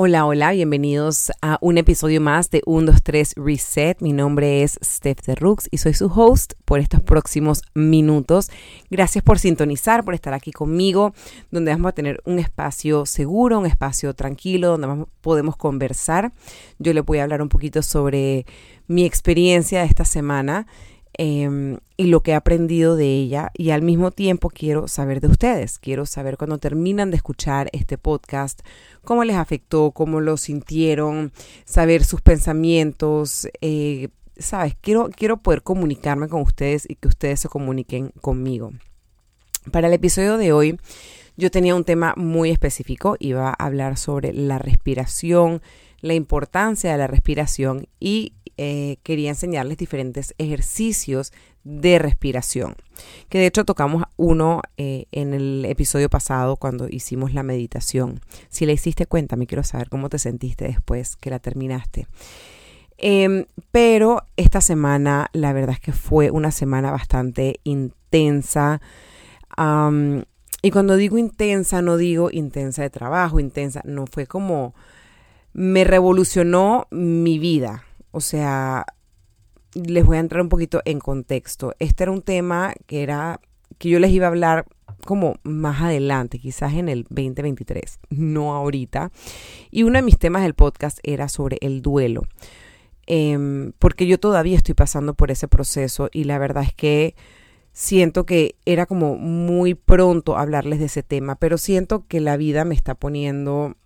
Hola, 0.00 0.26
hola, 0.26 0.52
bienvenidos 0.52 1.32
a 1.42 1.58
un 1.60 1.76
episodio 1.76 2.20
más 2.20 2.50
de 2.50 2.62
1, 2.66 2.92
2, 2.92 3.02
3 3.02 3.34
Reset. 3.36 4.00
Mi 4.00 4.12
nombre 4.12 4.62
es 4.62 4.78
Steph 4.80 5.22
de 5.26 5.34
Rooks 5.34 5.66
y 5.72 5.78
soy 5.78 5.92
su 5.92 6.06
host 6.06 6.52
por 6.64 6.78
estos 6.78 7.02
próximos 7.02 7.62
minutos. 7.74 8.48
Gracias 8.90 9.24
por 9.24 9.40
sintonizar, 9.40 10.04
por 10.04 10.14
estar 10.14 10.34
aquí 10.34 10.52
conmigo, 10.52 11.14
donde 11.50 11.72
vamos 11.72 11.88
a 11.88 11.94
tener 11.96 12.22
un 12.26 12.38
espacio 12.38 13.06
seguro, 13.06 13.58
un 13.58 13.66
espacio 13.66 14.14
tranquilo, 14.14 14.78
donde 14.78 15.06
podemos 15.20 15.56
conversar. 15.56 16.32
Yo 16.78 16.94
le 16.94 17.00
voy 17.00 17.18
a 17.18 17.24
hablar 17.24 17.42
un 17.42 17.48
poquito 17.48 17.82
sobre 17.82 18.46
mi 18.86 19.04
experiencia 19.04 19.80
de 19.80 19.86
esta 19.86 20.04
semana 20.04 20.68
Em, 21.20 21.78
y 21.96 22.04
lo 22.04 22.22
que 22.22 22.30
he 22.30 22.34
aprendido 22.34 22.94
de 22.94 23.12
ella 23.12 23.50
y 23.52 23.70
al 23.70 23.82
mismo 23.82 24.12
tiempo 24.12 24.50
quiero 24.50 24.86
saber 24.86 25.20
de 25.20 25.26
ustedes. 25.26 25.78
Quiero 25.78 26.06
saber 26.06 26.36
cuando 26.36 26.58
terminan 26.58 27.10
de 27.10 27.16
escuchar 27.16 27.68
este 27.72 27.98
podcast, 27.98 28.60
cómo 29.04 29.24
les 29.24 29.36
afectó, 29.36 29.90
cómo 29.90 30.20
lo 30.20 30.36
sintieron, 30.36 31.32
saber 31.64 32.04
sus 32.04 32.20
pensamientos. 32.20 33.48
Eh, 33.60 34.08
Sabes, 34.38 34.76
quiero, 34.80 35.10
quiero 35.10 35.38
poder 35.38 35.62
comunicarme 35.62 36.28
con 36.28 36.42
ustedes 36.42 36.88
y 36.88 36.94
que 36.94 37.08
ustedes 37.08 37.40
se 37.40 37.48
comuniquen 37.48 38.12
conmigo. 38.20 38.72
Para 39.72 39.88
el 39.88 39.94
episodio 39.94 40.38
de 40.38 40.52
hoy 40.52 40.78
yo 41.36 41.50
tenía 41.50 41.74
un 41.74 41.82
tema 41.82 42.14
muy 42.16 42.50
específico, 42.50 43.16
iba 43.18 43.48
a 43.48 43.52
hablar 43.52 43.96
sobre 43.96 44.32
la 44.32 44.58
respiración, 44.58 45.60
la 46.00 46.14
importancia 46.14 46.92
de 46.92 46.98
la 46.98 47.08
respiración 47.08 47.88
y 47.98 48.34
eh, 48.58 48.98
quería 49.04 49.30
enseñarles 49.30 49.78
diferentes 49.78 50.34
ejercicios 50.36 51.32
de 51.62 52.00
respiración, 52.00 52.74
que 53.28 53.38
de 53.38 53.46
hecho 53.46 53.64
tocamos 53.64 54.02
uno 54.16 54.62
eh, 54.76 55.06
en 55.12 55.32
el 55.32 55.64
episodio 55.64 56.10
pasado 56.10 56.56
cuando 56.56 56.88
hicimos 56.88 57.32
la 57.32 57.44
meditación. 57.44 58.20
Si 58.48 58.66
la 58.66 58.72
hiciste, 58.72 59.06
cuéntame, 59.06 59.46
quiero 59.46 59.62
saber 59.62 59.88
cómo 59.88 60.08
te 60.08 60.18
sentiste 60.18 60.64
después 60.64 61.14
que 61.14 61.30
la 61.30 61.38
terminaste. 61.38 62.08
Em, 62.96 63.46
pero 63.70 64.24
esta 64.36 64.60
semana, 64.60 65.30
la 65.32 65.52
verdad 65.52 65.76
es 65.76 65.80
que 65.80 65.92
fue 65.92 66.32
una 66.32 66.50
semana 66.50 66.90
bastante 66.90 67.60
intensa. 67.62 68.80
y 70.62 70.70
cuando 70.72 70.96
digo 70.96 71.16
intensa, 71.16 71.80
no 71.80 71.96
digo 71.96 72.30
intensa 72.32 72.82
de 72.82 72.90
trabajo, 72.90 73.38
intensa, 73.38 73.82
no 73.84 74.06
fue 74.06 74.26
como 74.26 74.74
me 75.52 75.84
revolucionó 75.84 76.86
mi 76.90 77.38
vida. 77.38 77.84
O 78.18 78.20
sea, 78.20 78.84
les 79.74 80.04
voy 80.04 80.16
a 80.16 80.20
entrar 80.20 80.42
un 80.42 80.48
poquito 80.48 80.82
en 80.84 80.98
contexto. 80.98 81.72
Este 81.78 82.02
era 82.02 82.10
un 82.10 82.22
tema 82.22 82.74
que 82.86 83.04
era 83.04 83.40
que 83.78 83.90
yo 83.90 84.00
les 84.00 84.10
iba 84.10 84.26
a 84.26 84.30
hablar 84.30 84.66
como 85.04 85.36
más 85.44 85.82
adelante, 85.82 86.40
quizás 86.40 86.74
en 86.74 86.88
el 86.88 87.04
2023, 87.04 88.00
no 88.10 88.56
ahorita. 88.56 89.12
Y 89.70 89.84
uno 89.84 90.00
de 90.00 90.02
mis 90.02 90.18
temas 90.18 90.42
del 90.42 90.54
podcast 90.54 90.98
era 91.04 91.28
sobre 91.28 91.58
el 91.60 91.80
duelo, 91.80 92.22
em, 93.06 93.70
porque 93.78 94.08
yo 94.08 94.18
todavía 94.18 94.56
estoy 94.56 94.74
pasando 94.74 95.14
por 95.14 95.30
ese 95.30 95.46
proceso 95.46 96.08
y 96.12 96.24
la 96.24 96.38
verdad 96.38 96.64
es 96.64 96.74
que 96.74 97.14
siento 97.72 98.26
que 98.26 98.56
era 98.66 98.86
como 98.86 99.16
muy 99.16 99.74
pronto 99.74 100.36
hablarles 100.36 100.80
de 100.80 100.86
ese 100.86 101.04
tema, 101.04 101.36
pero 101.36 101.56
siento 101.56 102.04
que 102.08 102.18
la 102.18 102.36
vida 102.36 102.64
me 102.64 102.74
está 102.74 102.96
poniendo 102.96 103.76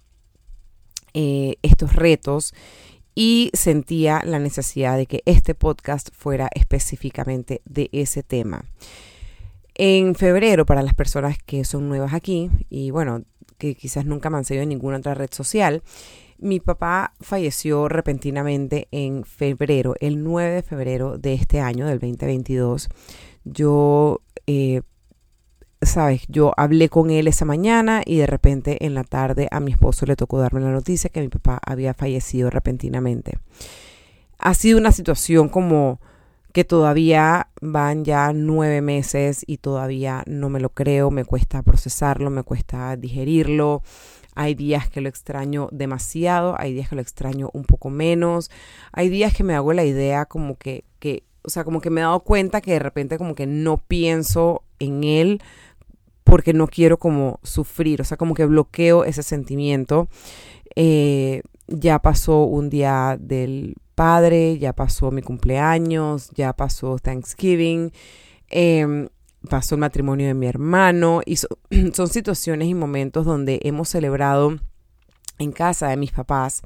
eh, 1.12 1.56
estos 1.61 1.94
retos 1.94 2.55
y 3.14 3.50
sentía 3.55 4.22
la 4.24 4.38
necesidad 4.38 4.96
de 4.96 5.06
que 5.06 5.22
este 5.27 5.55
podcast 5.55 6.08
fuera 6.12 6.48
específicamente 6.55 7.62
de 7.64 7.88
ese 7.92 8.22
tema. 8.22 8.64
En 9.74 10.14
febrero, 10.14 10.66
para 10.66 10.82
las 10.82 10.94
personas 10.94 11.38
que 11.38 11.64
son 11.64 11.88
nuevas 11.88 12.12
aquí 12.12 12.50
y 12.68 12.90
bueno, 12.90 13.24
que 13.58 13.74
quizás 13.74 14.05
nunca 14.05 14.28
me 14.28 14.38
han 14.38 14.44
seguido 14.44 14.64
en 14.64 14.70
ninguna 14.70 14.98
otra 14.98 15.14
red 15.14 15.30
social, 15.30 15.83
mi 16.38 16.58
papá 16.58 17.14
falleció 17.20 17.88
repentinamente 17.88 18.88
en 18.90 19.24
febrero, 19.24 19.95
el 20.01 20.22
9 20.24 20.56
de 20.56 20.62
febrero 20.62 21.17
de 21.17 21.34
este 21.34 21.61
año, 21.61 21.86
del 21.86 22.01
2022. 22.01 22.89
Yo 23.45 24.22
eh, 24.46 24.83
sabes, 25.83 26.23
yo 26.29 26.53
hablé 26.57 26.89
con 26.89 27.11
él 27.11 27.29
esa 27.29 27.45
mañana 27.45 28.03
y 28.05 28.19
de 28.19 28.27
repente 28.27 28.85
en 28.87 28.95
la 28.95 29.05
tarde 29.05 29.48
a 29.51 29.61
mi 29.61 29.73
esposo 29.73 30.07
le 30.07 30.17
tocó 30.17 30.39
darme 30.39 30.61
la 30.61 30.70
noticia 30.70 31.11
que 31.11 31.20
mi 31.20 31.29
papá 31.29 31.61
había 31.65 31.95
fallecido 31.95 32.51
repentinamente. 32.51 33.39
Ha 34.39 34.55
sido 34.55 34.79
una 34.79 34.93
situación 34.93 35.48
como 35.48 36.01
que 36.53 36.65
todavía 36.65 37.48
van 37.61 38.05
ya 38.05 38.33
nueve 38.33 38.83
meses 38.83 39.43
y 39.47 39.59
todavía 39.59 40.23
no 40.27 40.48
me 40.48 40.61
lo 40.61 40.69
creo, 40.70 41.11
me 41.11 41.25
cuesta 41.25 41.63
procesarlo, 41.63 42.31
me 42.31 42.43
cuesta 42.43 42.97
digerirlo. 42.97 43.83
Hay 44.35 44.55
días 44.55 44.89
que 44.89 45.01
lo 45.01 45.09
extraño 45.09 45.69
demasiado, 45.73 46.55
hay 46.59 46.73
días 46.73 46.89
que 46.89 46.97
lo 46.97 47.03
extraño 47.03 47.51
un 47.53 47.64
poco 47.64 47.91
menos, 47.91 48.51
hay 48.93 49.09
días 49.09 49.35
que 49.35 49.45
me 49.45 49.55
hago 49.55 49.73
la 49.73 49.85
idea 49.85 50.27
como 50.27 50.57
que, 50.57 50.85
que 50.99 51.25
o 51.43 51.51
sea, 51.51 51.64
como 51.64 51.81
que 51.81 51.91
me 51.91 52.01
he 52.01 52.05
dado 52.05 52.20
cuenta 52.20 52.61
que 52.61 52.73
de 52.73 52.79
repente 52.79 53.19
como 53.19 53.35
que 53.35 53.47
no 53.47 53.79
pienso 53.79 54.63
en 54.79 55.05
él 55.05 55.43
porque 56.24 56.52
no 56.52 56.66
quiero 56.66 56.98
como 56.98 57.40
sufrir, 57.42 58.00
o 58.00 58.05
sea, 58.05 58.16
como 58.16 58.34
que 58.34 58.46
bloqueo 58.46 59.05
ese 59.05 59.22
sentimiento. 59.22 60.08
Eh, 60.77 61.42
ya 61.66 62.00
pasó 62.00 62.44
un 62.44 62.70
día 62.70 63.16
del 63.20 63.77
padre, 63.94 64.58
ya 64.58 64.72
pasó 64.72 65.10
mi 65.10 65.22
cumpleaños, 65.22 66.30
ya 66.34 66.52
pasó 66.52 66.98
Thanksgiving, 66.98 67.92
em, 68.48 69.08
pasó 69.48 69.74
el 69.74 69.80
matrimonio 69.80 70.27
de 70.27 70.34
mi 70.34 70.46
hermano 70.46 71.20
y 71.24 71.36
son 71.94 72.08
situaciones 72.08 72.68
y 72.68 72.74
momentos 72.74 73.24
donde 73.27 73.60
hemos 73.64 73.89
celebrado 73.89 74.58
en 75.39 75.52
casa 75.52 75.89
de 75.89 75.96
mis 75.96 76.12
papás 76.12 76.62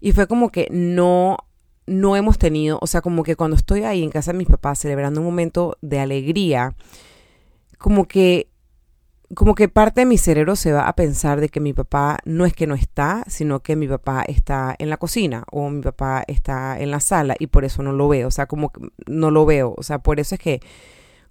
y 0.00 0.12
fue 0.12 0.26
como 0.26 0.50
que 0.50 0.68
no 0.70 1.36
no 1.86 2.14
hemos 2.14 2.38
tenido, 2.38 2.78
o 2.80 2.86
sea, 2.86 3.00
como 3.00 3.24
que 3.24 3.34
cuando 3.34 3.56
estoy 3.56 3.82
ahí 3.82 4.04
en 4.04 4.10
casa 4.10 4.30
de 4.30 4.38
mis 4.38 4.46
papás 4.46 4.78
celebrando 4.78 5.20
un 5.20 5.26
momento 5.26 5.76
de 5.80 5.98
alegría, 5.98 6.76
como 7.78 8.06
que 8.06 8.48
como 9.34 9.54
que 9.54 9.68
parte 9.68 10.00
de 10.00 10.06
mi 10.06 10.18
cerebro 10.18 10.56
se 10.56 10.72
va 10.72 10.88
a 10.88 10.96
pensar 10.96 11.40
de 11.40 11.48
que 11.48 11.60
mi 11.60 11.72
papá 11.72 12.18
no 12.24 12.44
es 12.46 12.52
que 12.52 12.66
no 12.66 12.74
está, 12.74 13.24
sino 13.28 13.60
que 13.60 13.76
mi 13.76 13.86
papá 13.86 14.24
está 14.26 14.74
en 14.78 14.90
la 14.90 14.96
cocina 14.96 15.44
o 15.52 15.70
mi 15.70 15.82
papá 15.82 16.24
está 16.26 16.78
en 16.78 16.90
la 16.90 17.00
sala 17.00 17.36
y 17.38 17.46
por 17.46 17.64
eso 17.64 17.82
no 17.82 17.92
lo 17.92 18.08
veo, 18.08 18.28
o 18.28 18.30
sea, 18.32 18.46
como 18.46 18.72
que 18.72 18.80
no 19.06 19.30
lo 19.30 19.46
veo, 19.46 19.74
o 19.76 19.82
sea, 19.82 20.00
por 20.00 20.18
eso 20.18 20.34
es 20.34 20.40
que 20.40 20.60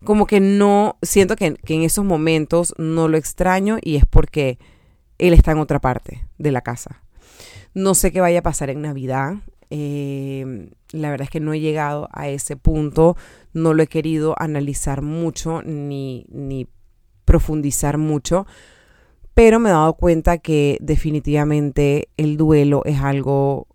como 0.03 0.27
que 0.27 0.39
no, 0.39 0.97
siento 1.01 1.35
que, 1.35 1.57
en 1.61 1.83
esos 1.83 2.05
momentos 2.05 2.73
no 2.77 3.09
lo 3.09 3.17
extraño 3.17 3.77
y 3.81 3.97
es 3.97 4.05
porque 4.05 4.57
él 5.17 5.33
está 5.33 5.51
en 5.51 5.59
otra 5.59 5.79
parte 5.79 6.25
de 6.37 6.51
la 6.53 6.61
casa. 6.61 7.03
No 7.73 7.93
sé 7.95 8.11
qué 8.13 8.21
vaya 8.21 8.39
a 8.39 8.43
pasar 8.43 8.69
en 8.69 8.81
Navidad. 8.81 9.35
Eh, 9.69 10.69
la 10.91 11.11
verdad 11.11 11.25
es 11.25 11.29
que 11.29 11.41
no 11.41 11.53
he 11.53 11.59
llegado 11.59 12.07
a 12.13 12.29
ese 12.29 12.55
punto, 12.55 13.17
no 13.53 13.73
lo 13.73 13.83
he 13.83 13.87
querido 13.87 14.35
analizar 14.39 15.01
mucho 15.01 15.61
ni, 15.63 16.25
ni 16.29 16.69
profundizar 17.29 17.99
mucho, 17.99 18.47
pero 19.35 19.59
me 19.59 19.69
he 19.69 19.71
dado 19.71 19.93
cuenta 19.93 20.39
que 20.39 20.79
definitivamente 20.81 22.09
el 22.17 22.37
duelo 22.37 22.81
es 22.85 23.01
algo 23.01 23.67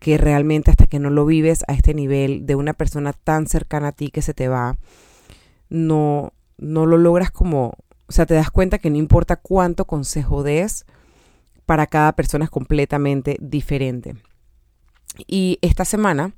que 0.00 0.18
realmente 0.18 0.72
hasta 0.72 0.88
que 0.88 0.98
no 0.98 1.10
lo 1.10 1.26
vives 1.26 1.62
a 1.68 1.74
este 1.74 1.94
nivel 1.94 2.46
de 2.46 2.56
una 2.56 2.72
persona 2.72 3.12
tan 3.12 3.46
cercana 3.46 3.88
a 3.88 3.92
ti 3.92 4.10
que 4.10 4.20
se 4.20 4.34
te 4.34 4.48
va, 4.48 4.78
no, 5.68 6.32
no 6.58 6.86
lo 6.86 6.98
logras 6.98 7.30
como, 7.30 7.74
o 8.08 8.12
sea, 8.12 8.26
te 8.26 8.34
das 8.34 8.50
cuenta 8.50 8.78
que 8.78 8.90
no 8.90 8.96
importa 8.96 9.36
cuánto 9.36 9.84
consejo 9.84 10.42
des, 10.42 10.86
para 11.66 11.86
cada 11.86 12.14
persona 12.14 12.46
es 12.46 12.50
completamente 12.50 13.36
diferente. 13.40 14.16
Y 15.28 15.60
esta 15.62 15.84
semana, 15.84 16.32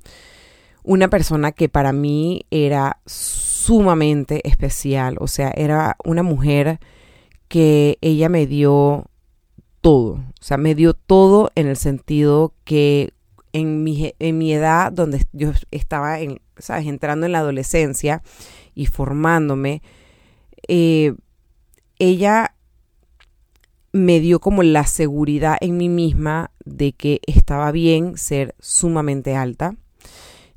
una 0.83 1.07
persona 1.07 1.53
que 1.53 1.69
para 1.69 1.91
mí 1.91 2.45
era 2.51 2.99
sumamente 3.63 4.47
especial. 4.47 5.15
O 5.19 5.27
sea, 5.27 5.51
era 5.55 5.95
una 6.03 6.23
mujer 6.23 6.79
que 7.47 7.97
ella 8.01 8.29
me 8.29 8.45
dio 8.45 9.05
todo. 9.81 10.13
O 10.13 10.43
sea, 10.43 10.57
me 10.57 10.75
dio 10.75 10.93
todo 10.93 11.51
en 11.55 11.67
el 11.67 11.77
sentido 11.77 12.53
que 12.65 13.13
en 13.53 13.83
mi, 13.83 14.13
en 14.19 14.37
mi 14.37 14.53
edad, 14.53 14.91
donde 14.91 15.21
yo 15.31 15.51
estaba 15.71 16.19
en, 16.19 16.41
¿sabes? 16.57 16.87
entrando 16.87 17.25
en 17.25 17.31
la 17.31 17.39
adolescencia 17.39 18.21
y 18.75 18.87
formándome, 18.87 19.81
eh, 20.67 21.13
ella 21.99 22.55
me 23.91 24.19
dio 24.19 24.39
como 24.39 24.63
la 24.63 24.87
seguridad 24.87 25.57
en 25.61 25.77
mí 25.77 25.87
misma 25.87 26.51
de 26.65 26.93
que 26.93 27.21
estaba 27.27 27.71
bien 27.71 28.17
ser 28.17 28.55
sumamente 28.59 29.35
alta, 29.35 29.75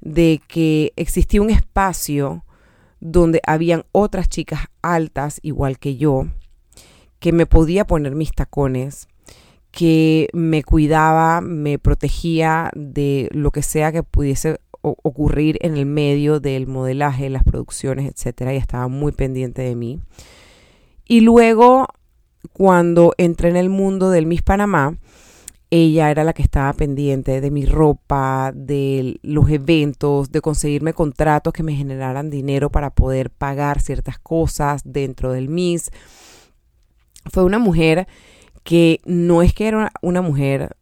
de 0.00 0.40
que 0.48 0.92
existía 0.96 1.42
un 1.42 1.50
espacio 1.50 2.45
donde 3.06 3.40
habían 3.46 3.84
otras 3.92 4.28
chicas 4.28 4.66
altas 4.82 5.38
igual 5.42 5.78
que 5.78 5.96
yo, 5.96 6.26
que 7.20 7.32
me 7.32 7.46
podía 7.46 7.86
poner 7.86 8.16
mis 8.16 8.32
tacones, 8.32 9.06
que 9.70 10.28
me 10.32 10.64
cuidaba, 10.64 11.40
me 11.40 11.78
protegía 11.78 12.70
de 12.74 13.28
lo 13.32 13.52
que 13.52 13.62
sea 13.62 13.92
que 13.92 14.02
pudiese 14.02 14.58
ocurrir 14.82 15.58
en 15.60 15.76
el 15.76 15.86
medio 15.86 16.40
del 16.40 16.66
modelaje, 16.66 17.30
las 17.30 17.44
producciones, 17.44 18.12
etcétera, 18.12 18.54
y 18.54 18.56
estaba 18.56 18.88
muy 18.88 19.12
pendiente 19.12 19.62
de 19.62 19.76
mí. 19.76 20.00
Y 21.04 21.20
luego, 21.20 21.86
cuando 22.52 23.12
entré 23.18 23.50
en 23.50 23.56
el 23.56 23.68
mundo 23.68 24.10
del 24.10 24.26
Miss 24.26 24.42
Panamá, 24.42 24.96
ella 25.70 26.10
era 26.10 26.22
la 26.22 26.32
que 26.32 26.42
estaba 26.42 26.72
pendiente 26.72 27.40
de 27.40 27.50
mi 27.50 27.66
ropa, 27.66 28.52
de 28.54 29.18
los 29.22 29.50
eventos, 29.50 30.30
de 30.30 30.40
conseguirme 30.40 30.92
contratos 30.92 31.52
que 31.52 31.64
me 31.64 31.74
generaran 31.74 32.30
dinero 32.30 32.70
para 32.70 32.90
poder 32.90 33.30
pagar 33.30 33.80
ciertas 33.80 34.18
cosas 34.18 34.82
dentro 34.84 35.32
del 35.32 35.48
MIS. 35.48 35.90
Fue 37.32 37.42
una 37.42 37.58
mujer 37.58 38.06
que 38.62 39.00
no 39.04 39.42
es 39.42 39.54
que 39.54 39.68
era 39.68 39.92
una 40.02 40.22
mujer 40.22 40.76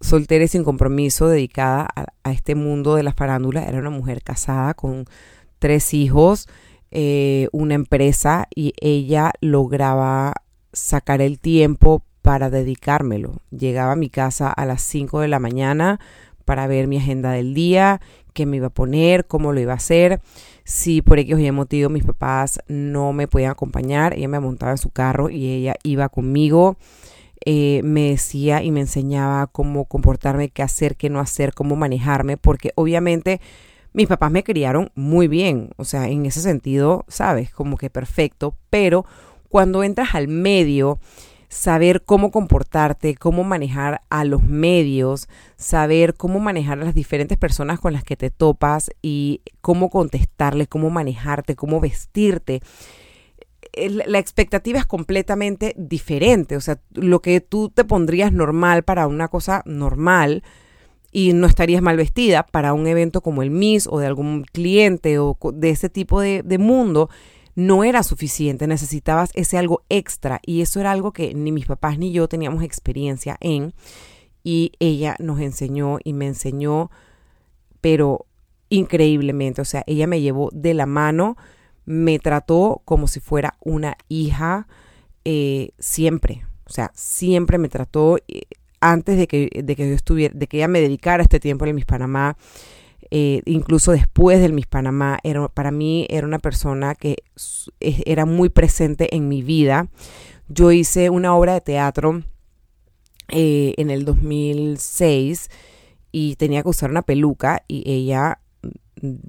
soltera 0.00 0.44
y 0.44 0.48
sin 0.48 0.62
compromiso 0.62 1.28
dedicada 1.28 1.88
a, 1.94 2.32
este 2.32 2.54
mundo 2.54 2.94
de 2.94 3.02
la 3.02 3.14
farándula, 3.14 3.64
era 3.64 3.78
una 3.78 3.90
mujer 3.90 4.22
casada 4.22 4.74
con 4.74 5.06
tres 5.58 5.94
hijos, 5.94 6.46
eh, 6.90 7.48
una 7.52 7.74
empresa 7.74 8.46
y 8.54 8.74
ella 8.80 9.32
lograba 9.40 10.34
sacar 10.72 11.22
el 11.22 11.40
tiempo 11.40 12.04
para 12.22 12.50
dedicármelo. 12.50 13.36
Llegaba 13.50 13.92
a 13.92 13.96
mi 13.96 14.10
casa 14.10 14.50
a 14.50 14.66
las 14.66 14.82
5 14.82 15.20
de 15.20 15.28
la 15.28 15.38
mañana 15.38 16.00
para 16.44 16.66
ver 16.66 16.86
mi 16.86 16.96
agenda 16.96 17.32
del 17.32 17.54
día, 17.54 18.00
qué 18.32 18.46
me 18.46 18.56
iba 18.56 18.68
a 18.68 18.70
poner, 18.70 19.26
cómo 19.26 19.52
lo 19.52 19.60
iba 19.60 19.72
a 19.72 19.76
hacer. 19.76 20.20
Si 20.64 21.02
por 21.02 21.18
X 21.18 21.34
o 21.34 21.52
motivo 21.52 21.90
mis 21.90 22.04
papás 22.04 22.60
no 22.68 23.12
me 23.12 23.28
podían 23.28 23.50
acompañar, 23.50 24.14
ella 24.14 24.28
me 24.28 24.40
montaba 24.40 24.72
en 24.72 24.78
su 24.78 24.90
carro 24.90 25.30
y 25.30 25.46
ella 25.50 25.74
iba 25.82 26.08
conmigo. 26.08 26.76
Eh, 27.44 27.80
me 27.84 28.10
decía 28.10 28.62
y 28.62 28.70
me 28.70 28.80
enseñaba 28.80 29.46
cómo 29.46 29.84
comportarme, 29.84 30.50
qué 30.50 30.62
hacer, 30.62 30.96
qué 30.96 31.08
no 31.08 31.20
hacer, 31.20 31.54
cómo 31.54 31.76
manejarme, 31.76 32.36
porque 32.36 32.72
obviamente 32.74 33.40
mis 33.92 34.06
papás 34.06 34.30
me 34.30 34.44
criaron 34.44 34.90
muy 34.94 35.28
bien, 35.28 35.70
o 35.76 35.84
sea, 35.84 36.08
en 36.08 36.26
ese 36.26 36.40
sentido, 36.40 37.04
sabes, 37.08 37.50
como 37.50 37.76
que 37.76 37.90
perfecto, 37.90 38.54
pero 38.70 39.04
cuando 39.48 39.82
entras 39.82 40.14
al 40.14 40.28
medio 40.28 40.98
saber 41.48 42.04
cómo 42.04 42.30
comportarte, 42.30 43.14
cómo 43.14 43.44
manejar 43.44 44.02
a 44.10 44.24
los 44.24 44.42
medios, 44.42 45.28
saber 45.56 46.14
cómo 46.14 46.40
manejar 46.40 46.80
a 46.80 46.84
las 46.84 46.94
diferentes 46.94 47.38
personas 47.38 47.80
con 47.80 47.92
las 47.92 48.04
que 48.04 48.16
te 48.16 48.30
topas 48.30 48.90
y 49.02 49.40
cómo 49.60 49.90
contestarles, 49.90 50.68
cómo 50.68 50.90
manejarte, 50.90 51.56
cómo 51.56 51.80
vestirte. 51.80 52.60
La 53.74 54.18
expectativa 54.18 54.78
es 54.78 54.86
completamente 54.86 55.74
diferente, 55.76 56.56
o 56.56 56.60
sea, 56.60 56.80
lo 56.92 57.20
que 57.20 57.40
tú 57.40 57.70
te 57.70 57.84
pondrías 57.84 58.32
normal 58.32 58.82
para 58.82 59.06
una 59.06 59.28
cosa 59.28 59.62
normal, 59.66 60.42
y 61.10 61.32
no 61.32 61.46
estarías 61.46 61.80
mal 61.80 61.96
vestida 61.96 62.44
para 62.44 62.74
un 62.74 62.86
evento 62.86 63.22
como 63.22 63.42
el 63.42 63.50
Miss 63.50 63.88
o 63.90 63.98
de 63.98 64.06
algún 64.06 64.44
cliente 64.44 65.18
o 65.18 65.38
de 65.54 65.70
ese 65.70 65.88
tipo 65.88 66.20
de 66.20 66.58
mundo, 66.58 67.08
no 67.58 67.82
era 67.82 68.04
suficiente, 68.04 68.68
necesitabas 68.68 69.30
ese 69.34 69.58
algo 69.58 69.82
extra 69.88 70.40
y 70.46 70.60
eso 70.60 70.78
era 70.78 70.92
algo 70.92 71.12
que 71.12 71.34
ni 71.34 71.50
mis 71.50 71.66
papás 71.66 71.98
ni 71.98 72.12
yo 72.12 72.28
teníamos 72.28 72.62
experiencia 72.62 73.36
en 73.40 73.74
y 74.44 74.70
ella 74.78 75.16
nos 75.18 75.40
enseñó 75.40 75.98
y 76.04 76.12
me 76.12 76.28
enseñó, 76.28 76.88
pero 77.80 78.26
increíblemente, 78.68 79.60
o 79.60 79.64
sea, 79.64 79.82
ella 79.88 80.06
me 80.06 80.20
llevó 80.20 80.50
de 80.52 80.72
la 80.72 80.86
mano, 80.86 81.36
me 81.84 82.20
trató 82.20 82.80
como 82.84 83.08
si 83.08 83.18
fuera 83.18 83.56
una 83.58 83.96
hija 84.08 84.68
eh, 85.24 85.70
siempre, 85.80 86.46
o 86.64 86.70
sea, 86.70 86.92
siempre 86.94 87.58
me 87.58 87.68
trató 87.68 88.18
eh, 88.28 88.42
antes 88.78 89.18
de 89.18 89.26
que, 89.26 89.64
de 89.64 89.74
que 89.74 89.88
yo 89.88 89.96
estuviera, 89.96 90.32
de 90.32 90.46
que 90.46 90.58
ella 90.58 90.68
me 90.68 90.80
dedicara 90.80 91.24
este 91.24 91.40
tiempo 91.40 91.66
en 91.66 91.74
Mis 91.74 91.86
Panamá 91.86 92.36
eh, 93.10 93.42
incluso 93.46 93.92
después 93.92 94.40
del 94.40 94.52
Miss 94.52 94.66
Panamá, 94.66 95.18
era, 95.22 95.48
para 95.48 95.70
mí 95.70 96.06
era 96.10 96.26
una 96.26 96.38
persona 96.38 96.94
que 96.94 97.16
era 97.80 98.26
muy 98.26 98.48
presente 98.48 99.14
en 99.16 99.28
mi 99.28 99.42
vida. 99.42 99.88
Yo 100.48 100.72
hice 100.72 101.10
una 101.10 101.34
obra 101.34 101.54
de 101.54 101.60
teatro 101.60 102.22
eh, 103.28 103.74
en 103.76 103.90
el 103.90 104.04
2006 104.04 105.50
y 106.12 106.36
tenía 106.36 106.62
que 106.62 106.68
usar 106.68 106.90
una 106.90 107.02
peluca 107.02 107.62
y 107.68 107.82
ella 107.90 108.40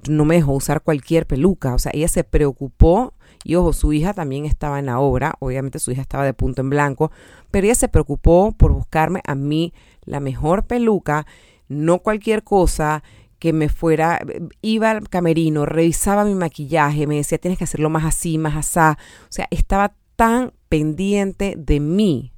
no 0.08 0.24
me 0.24 0.36
dejó 0.36 0.52
usar 0.52 0.82
cualquier 0.82 1.26
peluca, 1.26 1.74
o 1.74 1.78
sea, 1.78 1.92
ella 1.94 2.08
se 2.08 2.24
preocupó 2.24 3.14
y 3.44 3.54
ojo, 3.54 3.72
su 3.72 3.92
hija 3.92 4.12
también 4.14 4.44
estaba 4.44 4.78
en 4.78 4.86
la 4.86 4.98
obra, 5.00 5.34
obviamente 5.38 5.78
su 5.78 5.92
hija 5.92 6.02
estaba 6.02 6.24
de 6.24 6.34
punto 6.34 6.60
en 6.60 6.70
blanco, 6.70 7.10
pero 7.50 7.66
ella 7.66 7.74
se 7.74 7.88
preocupó 7.88 8.52
por 8.52 8.72
buscarme 8.72 9.20
a 9.26 9.34
mí 9.34 9.72
la 10.04 10.20
mejor 10.20 10.66
peluca, 10.66 11.26
no 11.68 12.00
cualquier 12.00 12.42
cosa, 12.42 13.02
que 13.40 13.52
me 13.52 13.68
fuera, 13.68 14.20
iba 14.62 14.90
al 14.90 15.08
camerino, 15.08 15.66
revisaba 15.66 16.24
mi 16.24 16.34
maquillaje, 16.34 17.06
me 17.06 17.16
decía, 17.16 17.38
tienes 17.38 17.58
que 17.58 17.64
hacerlo 17.64 17.90
más 17.90 18.04
así, 18.04 18.38
más 18.38 18.54
asá. 18.54 18.98
O 19.22 19.32
sea, 19.32 19.48
estaba 19.50 19.94
tan 20.14 20.52
pendiente 20.68 21.54
de 21.56 21.80
mí 21.80 22.32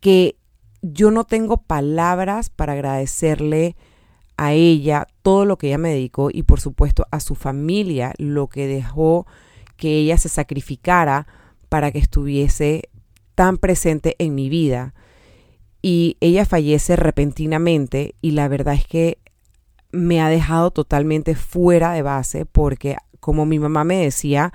que 0.00 0.36
yo 0.82 1.12
no 1.12 1.24
tengo 1.24 1.58
palabras 1.62 2.50
para 2.50 2.72
agradecerle 2.72 3.76
a 4.36 4.52
ella 4.52 5.06
todo 5.22 5.44
lo 5.44 5.56
que 5.56 5.68
ella 5.68 5.78
me 5.78 5.90
dedicó 5.90 6.30
y 6.32 6.42
por 6.42 6.60
supuesto 6.60 7.06
a 7.12 7.20
su 7.20 7.36
familia 7.36 8.12
lo 8.18 8.48
que 8.48 8.66
dejó 8.66 9.26
que 9.76 9.98
ella 9.98 10.18
se 10.18 10.28
sacrificara 10.28 11.28
para 11.68 11.92
que 11.92 12.00
estuviese 12.00 12.88
tan 13.36 13.58
presente 13.58 14.16
en 14.18 14.34
mi 14.34 14.48
vida. 14.48 14.94
Y 15.80 16.16
ella 16.20 16.44
fallece 16.44 16.96
repentinamente 16.96 18.16
y 18.20 18.32
la 18.32 18.48
verdad 18.48 18.74
es 18.74 18.86
que 18.86 19.18
me 19.92 20.20
ha 20.20 20.28
dejado 20.28 20.70
totalmente 20.70 21.34
fuera 21.34 21.92
de 21.92 22.02
base 22.02 22.46
porque 22.46 22.96
como 23.20 23.46
mi 23.46 23.58
mamá 23.58 23.84
me 23.84 23.98
decía, 23.98 24.52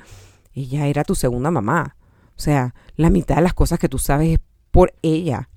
ella 0.54 0.88
era 0.88 1.04
tu 1.04 1.16
segunda 1.16 1.51
mamá. 1.51 1.95
O 2.36 2.39
sea, 2.39 2.75
la 2.95 3.10
mitad 3.10 3.38
de 3.38 3.44
las 3.44 3.54
cosas 3.54 3.80
que 3.80 3.89
tú 3.89 3.98
sabes 3.98 4.34
es 4.34 4.39
por 4.72 4.94
ella. 5.01 5.50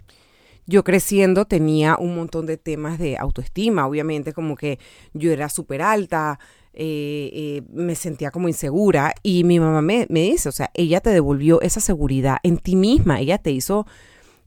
Yo 0.66 0.84
creciendo 0.84 1.46
tenía 1.46 1.96
un 1.98 2.14
montón 2.14 2.46
de 2.46 2.56
temas 2.56 2.98
de 2.98 3.16
autoestima, 3.18 3.86
obviamente 3.86 4.32
como 4.32 4.54
que 4.54 4.78
yo 5.12 5.32
era 5.32 5.48
súper 5.48 5.82
alta, 5.82 6.38
eh, 6.72 7.30
eh, 7.32 7.62
me 7.72 7.96
sentía 7.96 8.30
como 8.30 8.46
insegura 8.46 9.12
y 9.24 9.42
mi 9.42 9.58
mamá 9.58 9.82
me, 9.82 10.06
dice, 10.08 10.48
o 10.48 10.52
sea, 10.52 10.70
ella 10.74 11.00
te 11.00 11.10
devolvió 11.10 11.60
esa 11.62 11.80
seguridad 11.80 12.36
en 12.44 12.58
ti 12.58 12.76
misma, 12.76 13.18
ella 13.18 13.38
te 13.38 13.50
hizo, 13.50 13.86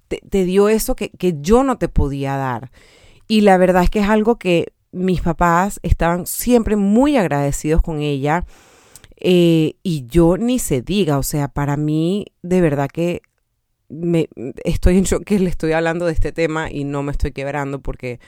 te, 0.08 0.22
te 0.30 0.46
dio 0.46 0.70
eso 0.70 0.96
que, 0.96 1.10
que 1.10 1.36
yo 1.42 1.64
no 1.64 1.78
te 1.78 1.90
podía 1.90 2.38
dar. 2.38 2.72
Y 3.28 3.42
la 3.42 3.58
verdad 3.58 3.84
es 3.84 3.90
que 3.90 4.00
es 4.00 4.08
algo 4.08 4.38
que 4.38 4.72
mis 4.94 5.22
papás 5.22 5.80
estaban 5.84 6.26
siempre 6.26 6.76
muy 6.76 7.18
agradecidos 7.18 7.82
con 7.82 8.02
ella. 8.02 8.46
Eh, 9.18 9.76
y 9.84 10.06
yo 10.08 10.38
ni 10.38 10.60
se 10.60 10.82
diga, 10.82 11.18
o 11.18 11.24
sea, 11.24 11.48
para 11.48 11.78
mí 11.78 12.28
de 12.42 12.62
verdad 12.62 12.90
que 12.92 13.22
me 13.90 14.28
estoy 14.64 14.98
en 14.98 15.04
shock 15.04 15.24
que 15.24 15.40
le 15.40 15.50
estoy 15.50 15.72
hablando 15.74 16.06
de 16.06 16.14
este 16.14 16.32
tema 16.32 16.72
y 16.72 16.84
no 16.84 17.04
me 17.04 17.12
estoy 17.12 17.32
quebrando 17.32 17.80
porque 17.82 18.20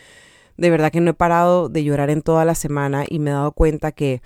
de 0.58 0.70
verdad 0.70 0.92
que 0.92 1.01
no 1.01 1.12
he 1.12 1.16
parado 1.16 1.70
de 1.70 1.84
llorar 1.84 2.10
en 2.10 2.22
toda 2.22 2.46
la 2.46 2.56
semana 2.56 3.06
y 3.08 3.20
me 3.20 3.32
he 3.32 3.34
dado 3.34 3.51
cuenta 3.51 3.92
que 3.92 4.22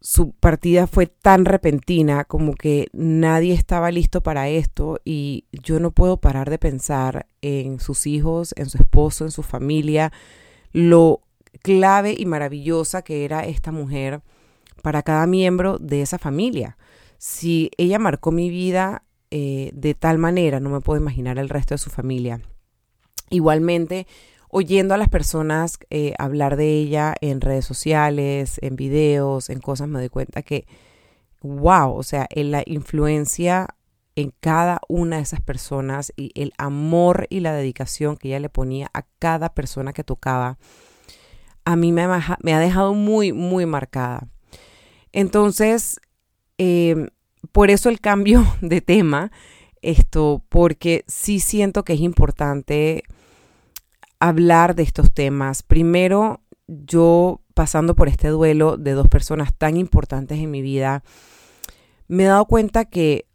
su 0.00 0.32
partida 0.32 0.86
fue 0.86 1.06
tan 1.06 1.44
repentina 1.44 2.24
como 2.24 2.54
que 2.54 2.88
nadie 2.92 3.54
estaba 3.54 3.90
listo 3.90 4.22
para 4.22 4.48
esto 4.48 5.00
y 5.04 5.46
yo 5.50 5.80
no 5.80 5.90
puedo 5.90 6.18
parar 6.18 6.50
de 6.50 6.58
pensar 6.58 7.26
en 7.40 7.80
sus 7.80 8.06
hijos, 8.06 8.54
en 8.56 8.68
su 8.68 8.78
esposo, 8.78 9.24
en 9.24 9.30
su 9.30 9.42
familia, 9.42 10.12
lo 10.76 11.22
clave 11.62 12.14
y 12.18 12.26
maravillosa 12.26 13.00
que 13.00 13.24
era 13.24 13.46
esta 13.46 13.72
mujer 13.72 14.20
para 14.82 15.02
cada 15.02 15.26
miembro 15.26 15.78
de 15.78 16.02
esa 16.02 16.18
familia. 16.18 16.76
Si 17.16 17.70
ella 17.78 17.98
marcó 17.98 18.30
mi 18.30 18.50
vida 18.50 19.02
eh, 19.30 19.70
de 19.72 19.94
tal 19.94 20.18
manera, 20.18 20.60
no 20.60 20.68
me 20.68 20.82
puedo 20.82 21.00
imaginar 21.00 21.38
el 21.38 21.48
resto 21.48 21.72
de 21.72 21.78
su 21.78 21.88
familia. 21.88 22.42
Igualmente, 23.30 24.06
oyendo 24.50 24.92
a 24.92 24.98
las 24.98 25.08
personas 25.08 25.78
eh, 25.88 26.12
hablar 26.18 26.56
de 26.56 26.68
ella 26.68 27.14
en 27.22 27.40
redes 27.40 27.64
sociales, 27.64 28.58
en 28.60 28.76
videos, 28.76 29.48
en 29.48 29.60
cosas, 29.60 29.88
me 29.88 29.98
doy 29.98 30.10
cuenta 30.10 30.42
que, 30.42 30.66
wow, 31.40 31.96
o 31.96 32.02
sea, 32.02 32.26
en 32.28 32.50
la 32.50 32.62
influencia 32.66 33.68
en 34.16 34.32
cada 34.40 34.80
una 34.88 35.16
de 35.16 35.22
esas 35.22 35.42
personas 35.42 36.12
y 36.16 36.32
el 36.34 36.52
amor 36.56 37.26
y 37.30 37.40
la 37.40 37.52
dedicación 37.52 38.16
que 38.16 38.28
ella 38.28 38.40
le 38.40 38.48
ponía 38.48 38.90
a 38.94 39.02
cada 39.18 39.50
persona 39.50 39.92
que 39.92 40.04
tocaba, 40.04 40.58
a 41.66 41.76
mí 41.76 41.92
me 41.92 42.02
ha, 42.02 42.38
me 42.42 42.54
ha 42.54 42.58
dejado 42.58 42.94
muy, 42.94 43.32
muy 43.32 43.66
marcada. 43.66 44.26
Entonces, 45.12 46.00
em, 46.56 47.08
por 47.52 47.70
eso 47.70 47.90
el 47.90 48.00
cambio 48.00 48.44
de 48.62 48.80
tema, 48.80 49.30
esto, 49.82 50.42
porque 50.48 51.04
sí 51.06 51.38
siento 51.38 51.84
que 51.84 51.92
es 51.92 52.00
importante 52.00 53.02
hablar 54.18 54.74
de 54.74 54.82
estos 54.82 55.12
temas. 55.12 55.62
Primero, 55.62 56.40
yo 56.66 57.42
pasando 57.54 57.94
por 57.94 58.08
este 58.08 58.28
duelo 58.28 58.78
de 58.78 58.92
dos 58.92 59.08
personas 59.08 59.54
tan 59.56 59.76
importantes 59.76 60.38
en 60.38 60.50
mi 60.50 60.62
vida, 60.62 61.04
me 62.08 62.24
he 62.24 62.26
dado 62.26 62.46
cuenta 62.46 62.86
que 62.86 63.26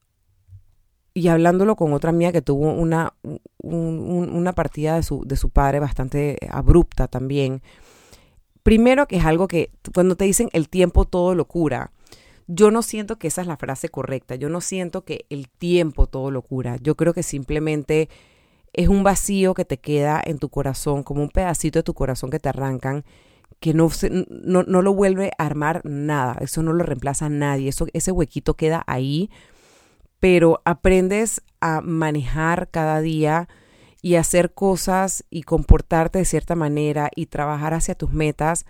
y 1.13 1.27
hablándolo 1.27 1.75
con 1.75 1.93
otra 1.93 2.11
mía 2.11 2.31
que 2.31 2.41
tuvo 2.41 2.71
una, 2.71 3.13
una 3.59 4.53
partida 4.53 4.95
de 4.95 5.03
su, 5.03 5.25
de 5.25 5.35
su 5.35 5.49
padre 5.49 5.79
bastante 5.79 6.37
abrupta 6.49 7.07
también. 7.07 7.61
Primero 8.63 9.07
que 9.07 9.17
es 9.17 9.25
algo 9.25 9.47
que 9.47 9.71
cuando 9.93 10.15
te 10.15 10.25
dicen 10.25 10.49
el 10.53 10.69
tiempo 10.69 11.05
todo 11.05 11.35
lo 11.35 11.45
cura, 11.45 11.91
yo 12.47 12.71
no 12.71 12.81
siento 12.81 13.17
que 13.17 13.27
esa 13.27 13.41
es 13.41 13.47
la 13.47 13.57
frase 13.57 13.89
correcta, 13.89 14.35
yo 14.35 14.49
no 14.49 14.61
siento 14.61 15.03
que 15.03 15.25
el 15.29 15.49
tiempo 15.49 16.07
todo 16.07 16.31
lo 16.31 16.41
cura, 16.41 16.77
yo 16.81 16.95
creo 16.95 17.13
que 17.13 17.23
simplemente 17.23 18.09
es 18.73 18.87
un 18.87 19.03
vacío 19.03 19.53
que 19.53 19.65
te 19.65 19.79
queda 19.79 20.21
en 20.23 20.37
tu 20.37 20.49
corazón, 20.49 21.03
como 21.03 21.21
un 21.21 21.29
pedacito 21.29 21.79
de 21.79 21.83
tu 21.83 21.93
corazón 21.93 22.29
que 22.29 22.39
te 22.39 22.49
arrancan, 22.49 23.03
que 23.59 23.73
no, 23.73 23.89
no, 24.29 24.63
no 24.63 24.81
lo 24.81 24.93
vuelve 24.93 25.31
a 25.37 25.45
armar 25.45 25.81
nada, 25.83 26.37
eso 26.41 26.63
no 26.63 26.73
lo 26.73 26.83
reemplaza 26.83 27.29
nadie, 27.29 27.69
eso, 27.69 27.87
ese 27.93 28.11
huequito 28.11 28.55
queda 28.55 28.83
ahí, 28.87 29.29
pero 30.21 30.61
aprendes 30.63 31.41
a 31.59 31.81
manejar 31.81 32.69
cada 32.69 33.01
día 33.01 33.49
y 34.01 34.15
hacer 34.15 34.53
cosas 34.53 35.25
y 35.29 35.43
comportarte 35.43 36.19
de 36.19 36.25
cierta 36.25 36.55
manera 36.55 37.09
y 37.15 37.25
trabajar 37.25 37.73
hacia 37.73 37.95
tus 37.95 38.11
metas 38.11 38.65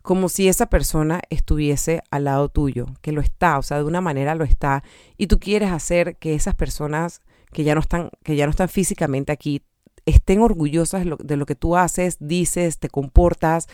como 0.00 0.28
si 0.28 0.48
esa 0.48 0.66
persona 0.66 1.20
estuviese 1.28 2.02
al 2.10 2.24
lado 2.24 2.48
tuyo, 2.48 2.86
que 3.02 3.12
lo 3.12 3.20
está, 3.20 3.58
o 3.58 3.62
sea, 3.62 3.78
de 3.78 3.84
una 3.84 4.00
manera 4.00 4.34
lo 4.34 4.44
está, 4.44 4.82
y 5.16 5.26
tú 5.26 5.38
quieres 5.38 5.70
hacer 5.70 6.16
que 6.16 6.34
esas 6.34 6.54
personas 6.54 7.20
que 7.52 7.64
ya 7.64 7.74
no 7.74 7.80
están, 7.80 8.10
que 8.24 8.34
ya 8.34 8.46
no 8.46 8.50
están 8.50 8.68
físicamente 8.68 9.30
aquí, 9.30 9.62
estén 10.06 10.40
orgullosas 10.40 11.04
de 11.04 11.36
lo, 11.36 11.46
que 11.46 11.54
tú 11.54 11.76
haces, 11.76 12.16
dices, 12.18 12.78
te 12.78 12.88
comportas, 12.88 13.68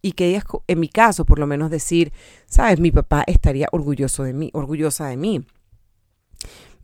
y 0.00 0.12
que 0.12 0.26
ellas, 0.26 0.44
en 0.68 0.80
mi 0.80 0.88
caso, 0.88 1.24
por 1.24 1.38
lo 1.38 1.46
menos 1.46 1.70
decir, 1.70 2.12
sabes, 2.46 2.78
mi 2.78 2.92
papá 2.92 3.24
estaría 3.26 3.68
orgulloso 3.72 4.22
de 4.22 4.34
mí, 4.34 4.50
orgullosa 4.52 5.06
de 5.06 5.16
mí. 5.16 5.44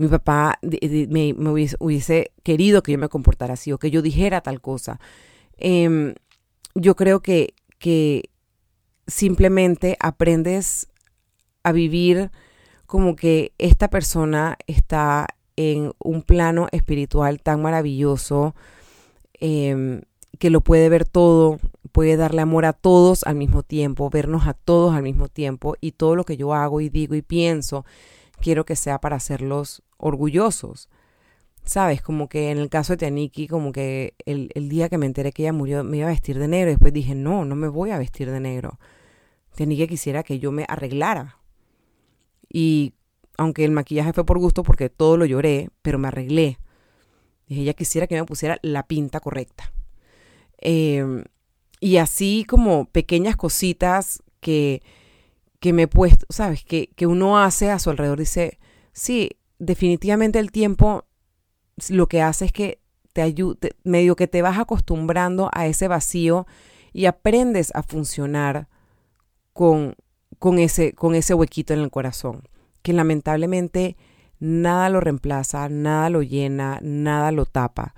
Mi 0.01 0.09
papá 0.09 0.59
me, 0.63 1.35
hubiese, 1.39 2.33
querido 2.43 2.83
que 2.83 2.93
yo 2.93 2.99
me 2.99 3.11
comportara 3.11 3.53
así 3.53 3.71
o 3.71 3.77
que 3.77 3.91
yo 3.91 4.01
dijera 4.01 4.41
tal 4.41 4.63
cosa. 4.63 4.99
Em, 5.59 6.15
yo 6.75 6.97
creo 6.97 7.21
que, 7.21 7.53
que 7.79 8.31
simplemente 9.07 9.99
aprendes 10.01 10.89
a 11.65 11.73
vivir 11.73 12.31
como 12.87 13.15
que 13.15 13.53
esta 13.59 13.91
persona 13.91 14.57
está 14.67 15.27
en 15.57 15.93
un 15.99 16.23
plano 16.23 16.69
espiritual 16.73 17.43
tan 17.43 17.61
maravilloso 17.61 18.55
em, 19.35 20.01
que 20.39 20.49
lo 20.49 20.63
puede 20.63 20.89
ver 20.89 21.05
todo, 21.05 21.59
puede 21.93 22.17
darle 22.17 22.41
amor 22.41 22.65
a 22.65 22.73
todos 22.73 23.23
al 23.25 23.35
mismo 23.35 23.63
tiempo, 23.63 24.09
vernos 24.09 24.47
a 24.47 24.55
todos 24.55 24.95
al 24.95 25.03
mismo 25.03 25.29
tiempo 25.29 25.77
y 25.83 25.93
todo 25.93 26.17
lo 26.17 26.25
que 26.25 26.39
yo 26.39 26.55
hago 26.55 26.81
y 26.81 26.89
digo 26.89 27.15
y 27.15 27.21
pienso, 27.21 27.85
quiero 28.41 28.65
que 28.65 28.77
sea 28.77 29.01
para 29.01 29.17
hacerlos 29.17 29.83
orgullosos. 29.97 30.89
¿Sabes? 31.65 32.03
Como 32.03 32.29
que 32.29 32.51
en 32.51 32.59
el 32.59 32.71
caso 32.71 32.95
de 32.95 32.99
Tianiki, 32.99 33.47
como 33.47 33.73
que 33.73 34.15
el, 34.25 34.51
día 34.69 34.89
que 34.89 34.99
me 34.99 35.07
enteré 35.07 35.33
que 35.33 35.43
ella 35.43 35.53
murió 35.53 35.85
me 35.85 35.99
iba 35.99 36.07
a 36.07 36.11
vestir 36.11 36.39
de 36.39 36.49
negro 36.49 36.71
después 36.71 36.93
dije, 36.93 37.15
no, 37.15 37.45
no 37.45 37.55
me 37.55 37.69
voy 37.69 37.91
a 37.91 37.99
vestir 37.99 38.31
de 38.31 38.41
negro. 38.41 38.79
Tianiki 39.55 39.87
quisiera 39.87 40.23
que 40.23 40.39
yo 40.39 40.53
me 40.53 40.65
arreglara. 40.69 41.39
Y 42.49 42.95
aunque 43.37 43.65
el 43.65 43.71
maquillaje 43.71 44.13
fue 44.13 44.25
por 44.25 44.39
gusto 44.39 44.63
porque 44.63 44.89
todo 44.89 45.17
lo 45.17 45.27
lloré, 45.27 45.69
pero 45.83 45.99
me 45.99 46.09
arreglé. 46.09 46.59
Dije, 47.47 47.63
ella 47.63 47.75
quisiera 47.75 48.07
que 48.07 48.17
me 48.17 48.25
pusiera 48.25 48.59
la 48.63 48.87
pinta 48.87 49.21
correcta. 49.21 49.73
Em, 50.59 51.25
y 51.81 51.97
así 51.97 52.45
como 52.49 52.87
pequeñas 52.87 53.37
cositas 53.37 54.23
que, 54.41 54.83
que 55.61 55.73
me 55.73 55.83
he 55.83 55.89
puesto, 55.89 56.27
¿sabes? 56.31 56.65
Que, 56.65 56.91
que 56.97 57.07
uno 57.07 57.39
hace 57.39 57.71
a 57.71 57.79
su 57.79 57.91
alrededor. 57.91 58.19
Dice, 58.19 58.59
sí, 58.93 59.39
definitivamente 59.59 60.39
el 60.39 60.51
tiempo 60.51 61.05
lo 61.89 62.09
que 62.09 62.23
hace 62.23 62.47
es 62.47 62.53
que 62.53 62.81
te 63.13 63.23
ayude, 63.23 63.77
medio 63.85 64.17
que 64.17 64.27
te 64.27 64.43
vas 64.43 64.59
acostumbrando 64.59 65.51
a 65.53 65.67
ese 65.67 65.89
vacío 65.89 66.47
y 66.93 67.07
aprendes 67.07 67.71
a 67.75 67.83
funcionar 67.83 68.69
con, 69.53 69.95
con, 70.39 70.59
ese, 70.59 70.95
con 70.95 71.15
ese 71.15 71.35
huequito 71.35 71.75
en 71.75 71.81
el 71.81 71.91
corazón, 71.91 72.49
que 72.83 72.93
lamentablemente 72.93 73.97
nada 74.39 74.89
lo 74.89 75.01
reemplaza, 75.01 75.69
nada 75.69 76.11
lo 76.11 76.23
llena, 76.23 76.79
nada 76.83 77.33
lo 77.33 77.47
tapa. 77.47 77.95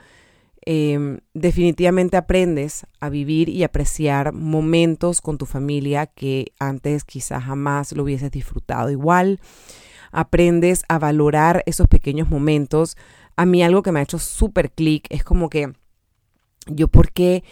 Em, 0.65 1.19
definitivamente 1.35 2.17
aprendes 2.17 2.87
a 3.01 3.09
vivir 3.09 3.49
y 3.49 3.65
apreciar 3.65 4.33
momentos 4.33 5.21
con 5.21 5.37
tu 5.37 5.45
familia 5.45 6.07
que 6.07 6.53
antes 6.61 7.03
quizás 7.03 7.43
jamás 7.43 7.91
lo 7.93 8.05
hubieses 8.05 8.31
disfrutado 8.31 8.89
igual. 8.91 9.41
Aprendes 10.13 10.85
a 10.89 11.01
valorar 11.01 11.65
esos 11.67 11.89
pequeños 11.89 12.31
momentos. 12.31 12.97
A 13.35 13.45
mí 13.45 13.65
algo 13.65 13.83
que 13.83 13.91
me 13.91 13.99
ha 13.99 14.05
hecho 14.05 14.21
súper 14.21 14.71
clic 14.71 15.07
es 15.11 15.25
como 15.25 15.51
que 15.51 15.73
yo 16.69 16.87
por 16.87 17.11
qué 17.11 17.43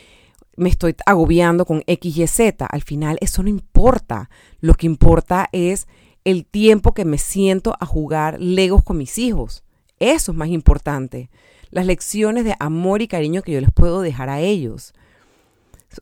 me 0.57 0.69
estoy 0.69 0.95
agobiando 1.05 1.65
con 1.65 1.83
X, 1.87 2.17
Y, 2.17 2.27
Z. 2.29 2.65
Al 2.65 2.83
final 2.83 3.19
eso 3.21 3.43
no 3.43 3.49
importa. 3.49 4.31
Lo 4.61 4.75
que 4.75 4.87
importa 4.87 5.49
es 5.51 5.89
el 6.23 6.47
tiempo 6.47 6.95
que 6.95 7.05
me 7.05 7.19
siento 7.19 7.75
a 7.81 7.87
jugar 7.87 8.39
Legos 8.39 8.85
con 8.85 8.99
mis 8.99 9.19
hijos. 9.19 9.65
Eso 9.99 10.31
es 10.31 10.39
más 10.39 10.49
importante 10.49 11.29
las 11.71 11.87
lecciones 11.87 12.45
de 12.45 12.55
amor 12.59 13.03
y 13.03 13.09
cariño 13.09 13.43
que 13.43 13.53
yo 13.53 13.61
les 13.61 13.73
puedo 13.73 14.01
dejar 14.01 14.29
a 14.29 14.41
ellos. 14.41 14.93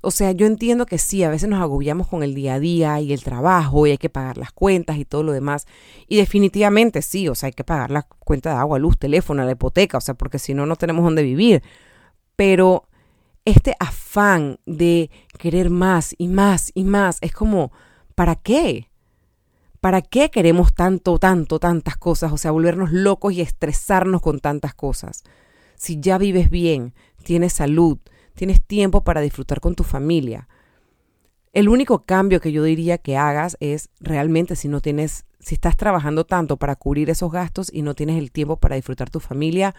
O 0.02 0.10
sea, 0.10 0.32
yo 0.32 0.46
entiendo 0.46 0.84
que 0.84 0.98
sí, 0.98 1.22
a 1.22 1.30
veces 1.30 1.48
nos 1.48 1.62
agobiamos 1.62 2.08
con 2.08 2.22
el 2.22 2.34
día 2.34 2.54
a 2.54 2.60
día 2.60 3.00
y 3.00 3.12
el 3.12 3.22
trabajo 3.22 3.86
y 3.86 3.92
hay 3.92 3.98
que 3.98 4.10
pagar 4.10 4.36
las 4.36 4.52
cuentas 4.52 4.98
y 4.98 5.06
todo 5.06 5.22
lo 5.22 5.32
demás. 5.32 5.66
Y 6.08 6.16
definitivamente 6.16 7.00
sí, 7.00 7.28
o 7.28 7.34
sea, 7.34 7.48
hay 7.48 7.52
que 7.52 7.64
pagar 7.64 7.90
la 7.90 8.02
cuenta 8.02 8.50
de 8.50 8.56
agua, 8.56 8.78
luz, 8.78 8.98
teléfono, 8.98 9.44
la 9.44 9.52
hipoteca, 9.52 9.96
o 9.96 10.00
sea, 10.00 10.14
porque 10.14 10.38
si 10.38 10.52
no, 10.52 10.66
no 10.66 10.76
tenemos 10.76 11.04
dónde 11.04 11.22
vivir. 11.22 11.62
Pero 12.36 12.86
este 13.46 13.74
afán 13.80 14.58
de 14.66 15.10
querer 15.38 15.70
más 15.70 16.14
y 16.18 16.28
más 16.28 16.70
y 16.74 16.84
más 16.84 17.16
es 17.22 17.32
como, 17.32 17.72
¿para 18.14 18.36
qué? 18.36 18.90
¿Para 19.80 20.02
qué 20.02 20.30
queremos 20.30 20.74
tanto, 20.74 21.18
tanto, 21.18 21.58
tantas 21.58 21.96
cosas? 21.96 22.32
O 22.32 22.36
sea, 22.36 22.50
volvernos 22.50 22.92
locos 22.92 23.32
y 23.32 23.40
estresarnos 23.40 24.20
con 24.20 24.40
tantas 24.40 24.74
cosas 24.74 25.24
si 25.78 26.00
ya 26.00 26.18
vives 26.18 26.50
bien, 26.50 26.92
tienes 27.22 27.54
salud, 27.54 27.98
tienes 28.34 28.62
tiempo 28.62 29.04
para 29.04 29.20
disfrutar 29.20 29.60
con 29.60 29.74
tu 29.74 29.84
familia. 29.84 30.48
El 31.52 31.68
único 31.68 32.04
cambio 32.04 32.40
que 32.40 32.52
yo 32.52 32.62
diría 32.62 32.98
que 32.98 33.16
hagas 33.16 33.56
es 33.60 33.88
realmente 34.00 34.56
si 34.56 34.68
no 34.68 34.80
tienes, 34.80 35.24
si 35.40 35.54
estás 35.54 35.76
trabajando 35.76 36.26
tanto 36.26 36.56
para 36.56 36.76
cubrir 36.76 37.08
esos 37.10 37.32
gastos 37.32 37.70
y 37.72 37.82
no 37.82 37.94
tienes 37.94 38.18
el 38.18 38.32
tiempo 38.32 38.58
para 38.58 38.76
disfrutar 38.76 39.08
tu 39.08 39.20
familia, 39.20 39.74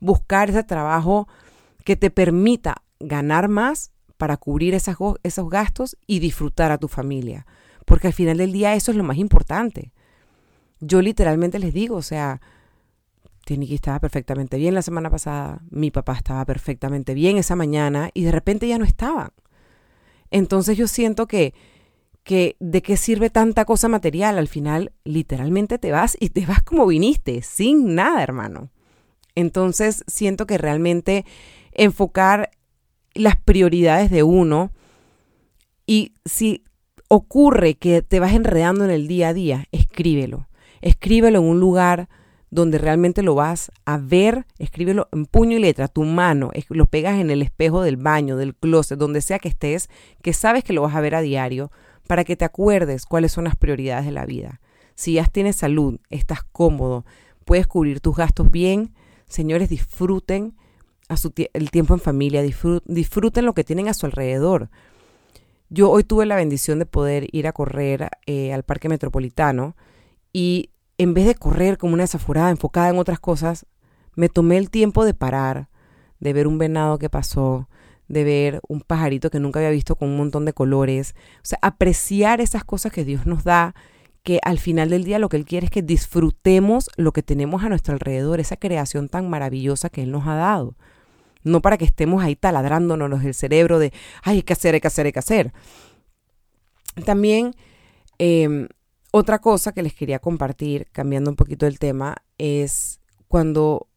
buscar 0.00 0.50
ese 0.50 0.62
trabajo 0.64 1.26
que 1.84 1.96
te 1.96 2.10
permita 2.10 2.82
ganar 3.00 3.48
más 3.48 3.92
para 4.16 4.36
cubrir 4.36 4.74
esos 4.74 5.50
gastos 5.50 5.96
y 6.06 6.18
disfrutar 6.18 6.72
a 6.72 6.78
tu 6.78 6.88
familia. 6.88 7.46
Porque 7.84 8.08
al 8.08 8.12
final 8.12 8.38
del 8.38 8.52
día 8.52 8.74
eso 8.74 8.90
es 8.90 8.96
lo 8.96 9.04
más 9.04 9.16
importante. 9.16 9.92
Yo 10.80 11.00
literalmente 11.00 11.58
les 11.58 11.72
digo, 11.72 11.96
o 11.96 12.02
sea, 12.02 12.40
Teniki 13.46 13.76
estaba 13.76 14.00
perfectamente 14.00 14.56
bien 14.56 14.74
la 14.74 14.82
semana 14.82 15.08
pasada, 15.08 15.62
mi 15.70 15.92
papá 15.92 16.14
estaba 16.14 16.44
perfectamente 16.44 17.14
bien 17.14 17.36
esa 17.36 17.54
mañana 17.54 18.10
y 18.12 18.24
de 18.24 18.32
repente 18.32 18.66
ya 18.66 18.76
no 18.76 18.84
estaban. 18.84 19.30
Entonces 20.32 20.76
yo 20.76 20.88
siento 20.88 21.28
que, 21.28 21.54
que 22.24 22.56
de 22.58 22.82
qué 22.82 22.96
sirve 22.96 23.30
tanta 23.30 23.64
cosa 23.64 23.86
material, 23.86 24.36
al 24.36 24.48
final 24.48 24.92
literalmente 25.04 25.78
te 25.78 25.92
vas 25.92 26.16
y 26.18 26.30
te 26.30 26.44
vas 26.44 26.64
como 26.64 26.88
viniste, 26.88 27.40
sin 27.42 27.94
nada, 27.94 28.20
hermano. 28.20 28.70
Entonces 29.36 30.02
siento 30.08 30.48
que 30.48 30.58
realmente 30.58 31.24
enfocar 31.70 32.50
las 33.14 33.36
prioridades 33.36 34.10
de 34.10 34.24
uno 34.24 34.72
y 35.86 36.14
si 36.24 36.64
ocurre 37.06 37.76
que 37.76 38.02
te 38.02 38.18
vas 38.18 38.34
enredando 38.34 38.84
en 38.84 38.90
el 38.90 39.06
día 39.06 39.28
a 39.28 39.34
día, 39.34 39.66
escríbelo. 39.70 40.48
Escríbelo 40.80 41.38
en 41.38 41.44
un 41.44 41.60
lugar 41.60 42.08
donde 42.50 42.78
realmente 42.78 43.22
lo 43.22 43.34
vas 43.34 43.72
a 43.84 43.98
ver, 43.98 44.46
escríbelo 44.58 45.08
en 45.12 45.26
puño 45.26 45.56
y 45.56 45.60
letra, 45.60 45.88
tu 45.88 46.04
mano, 46.04 46.50
lo 46.68 46.86
pegas 46.86 47.18
en 47.18 47.30
el 47.30 47.42
espejo 47.42 47.82
del 47.82 47.96
baño, 47.96 48.36
del 48.36 48.54
closet, 48.54 48.98
donde 48.98 49.20
sea 49.20 49.38
que 49.38 49.48
estés, 49.48 49.90
que 50.22 50.32
sabes 50.32 50.64
que 50.64 50.72
lo 50.72 50.82
vas 50.82 50.94
a 50.94 51.00
ver 51.00 51.14
a 51.14 51.20
diario, 51.20 51.70
para 52.06 52.24
que 52.24 52.36
te 52.36 52.44
acuerdes 52.44 53.04
cuáles 53.04 53.32
son 53.32 53.44
las 53.44 53.56
prioridades 53.56 54.06
de 54.06 54.12
la 54.12 54.26
vida. 54.26 54.60
Si 54.94 55.14
ya 55.14 55.24
tienes 55.24 55.56
salud, 55.56 55.98
estás 56.08 56.44
cómodo, 56.44 57.04
puedes 57.44 57.66
cubrir 57.66 58.00
tus 58.00 58.16
gastos 58.16 58.50
bien, 58.50 58.94
señores, 59.26 59.68
disfruten 59.68 60.54
a 61.08 61.16
su 61.16 61.32
el 61.52 61.70
tiempo 61.70 61.94
en 61.94 62.00
familia, 62.00 62.42
disfruten 62.42 63.44
lo 63.44 63.54
que 63.54 63.64
tienen 63.64 63.88
a 63.88 63.94
su 63.94 64.06
alrededor. 64.06 64.70
Yo 65.68 65.90
hoy 65.90 66.04
tuve 66.04 66.26
la 66.26 66.36
bendición 66.36 66.78
de 66.78 66.86
poder 66.86 67.28
ir 67.32 67.48
a 67.48 67.52
correr 67.52 68.08
eh, 68.26 68.52
al 68.52 68.62
Parque 68.62 68.88
Metropolitano 68.88 69.76
y 70.32 70.70
en 70.98 71.14
vez 71.14 71.26
de 71.26 71.34
correr 71.34 71.78
como 71.78 71.94
una 71.94 72.04
desaforada, 72.04 72.50
enfocada 72.50 72.90
en 72.90 72.98
otras 72.98 73.20
cosas, 73.20 73.66
me 74.14 74.28
tomé 74.28 74.56
el 74.56 74.70
tiempo 74.70 75.04
de 75.04 75.14
parar, 75.14 75.68
de 76.20 76.32
ver 76.32 76.46
un 76.46 76.58
venado 76.58 76.98
que 76.98 77.10
pasó, 77.10 77.68
de 78.08 78.24
ver 78.24 78.60
un 78.68 78.80
pajarito 78.80 79.30
que 79.30 79.40
nunca 79.40 79.58
había 79.60 79.70
visto 79.70 79.96
con 79.96 80.08
un 80.08 80.16
montón 80.16 80.44
de 80.44 80.52
colores. 80.52 81.14
O 81.38 81.44
sea, 81.44 81.58
apreciar 81.62 82.40
esas 82.40 82.64
cosas 82.64 82.92
que 82.92 83.04
Dios 83.04 83.26
nos 83.26 83.44
da, 83.44 83.74
que 84.22 84.40
al 84.42 84.58
final 84.58 84.90
del 84.90 85.04
día 85.04 85.18
lo 85.18 85.28
que 85.28 85.36
Él 85.36 85.44
quiere 85.44 85.66
es 85.66 85.70
que 85.70 85.82
disfrutemos 85.82 86.90
lo 86.96 87.12
que 87.12 87.22
tenemos 87.22 87.62
a 87.62 87.68
nuestro 87.68 87.94
alrededor, 87.94 88.40
esa 88.40 88.56
creación 88.56 89.08
tan 89.08 89.28
maravillosa 89.28 89.90
que 89.90 90.02
Él 90.02 90.10
nos 90.10 90.26
ha 90.26 90.34
dado. 90.34 90.76
No 91.44 91.62
para 91.62 91.78
que 91.78 91.84
estemos 91.84 92.24
ahí 92.24 92.34
taladrándonos 92.34 93.24
el 93.24 93.34
cerebro 93.34 93.78
de, 93.78 93.92
ay, 94.22 94.38
hay 94.38 94.42
que 94.42 94.52
hacer, 94.52 94.74
hay 94.74 94.80
que 94.80 94.88
hacer, 94.88 95.06
hay 95.06 95.12
que 95.12 95.18
hacer. 95.18 95.52
También 97.04 97.54
em, 98.18 98.68
otra 99.16 99.40
cosa 99.40 99.72
que 99.72 99.82
les 99.82 99.94
quería 99.94 100.18
compartir, 100.18 100.88
cambiando 100.92 101.30
un 101.30 101.36
poquito 101.36 101.66
el 101.66 101.78
tema, 101.78 102.16
es 102.38 103.00
cuando 103.28 103.88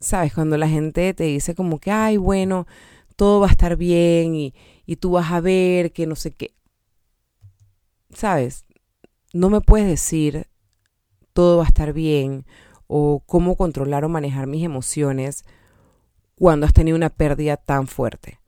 ¿sabes? 0.00 0.32
Cuando 0.34 0.56
la 0.56 0.68
gente 0.68 1.12
te 1.14 1.24
dice 1.24 1.54
como 1.54 1.78
que, 1.78 1.90
ay, 1.90 2.16
bueno, 2.16 2.66
todo 3.16 3.40
va 3.40 3.48
a 3.48 3.50
estar 3.50 3.76
bien 3.76 4.34
y, 4.34 4.54
y 4.86 4.96
tú 4.96 5.12
vas 5.12 5.32
a 5.32 5.40
ver 5.40 5.92
que 5.92 6.06
no 6.06 6.16
sé 6.16 6.32
qué. 6.32 6.54
¿Sabes? 8.14 8.64
No 9.32 9.50
me 9.50 9.60
puedes 9.60 9.88
decir 9.88 10.46
todo 11.32 11.58
va 11.58 11.64
a 11.64 11.68
estar 11.68 11.92
bien 11.92 12.46
o 12.86 13.22
cómo 13.26 13.56
controlar 13.56 14.04
o 14.04 14.08
manejar 14.08 14.46
mis 14.46 14.64
emociones 14.64 15.44
cuando 16.34 16.66
has 16.66 16.72
tenido 16.72 16.96
una 16.96 17.10
pérdida 17.10 17.56
tan 17.56 17.86
fuerte. 17.86 18.40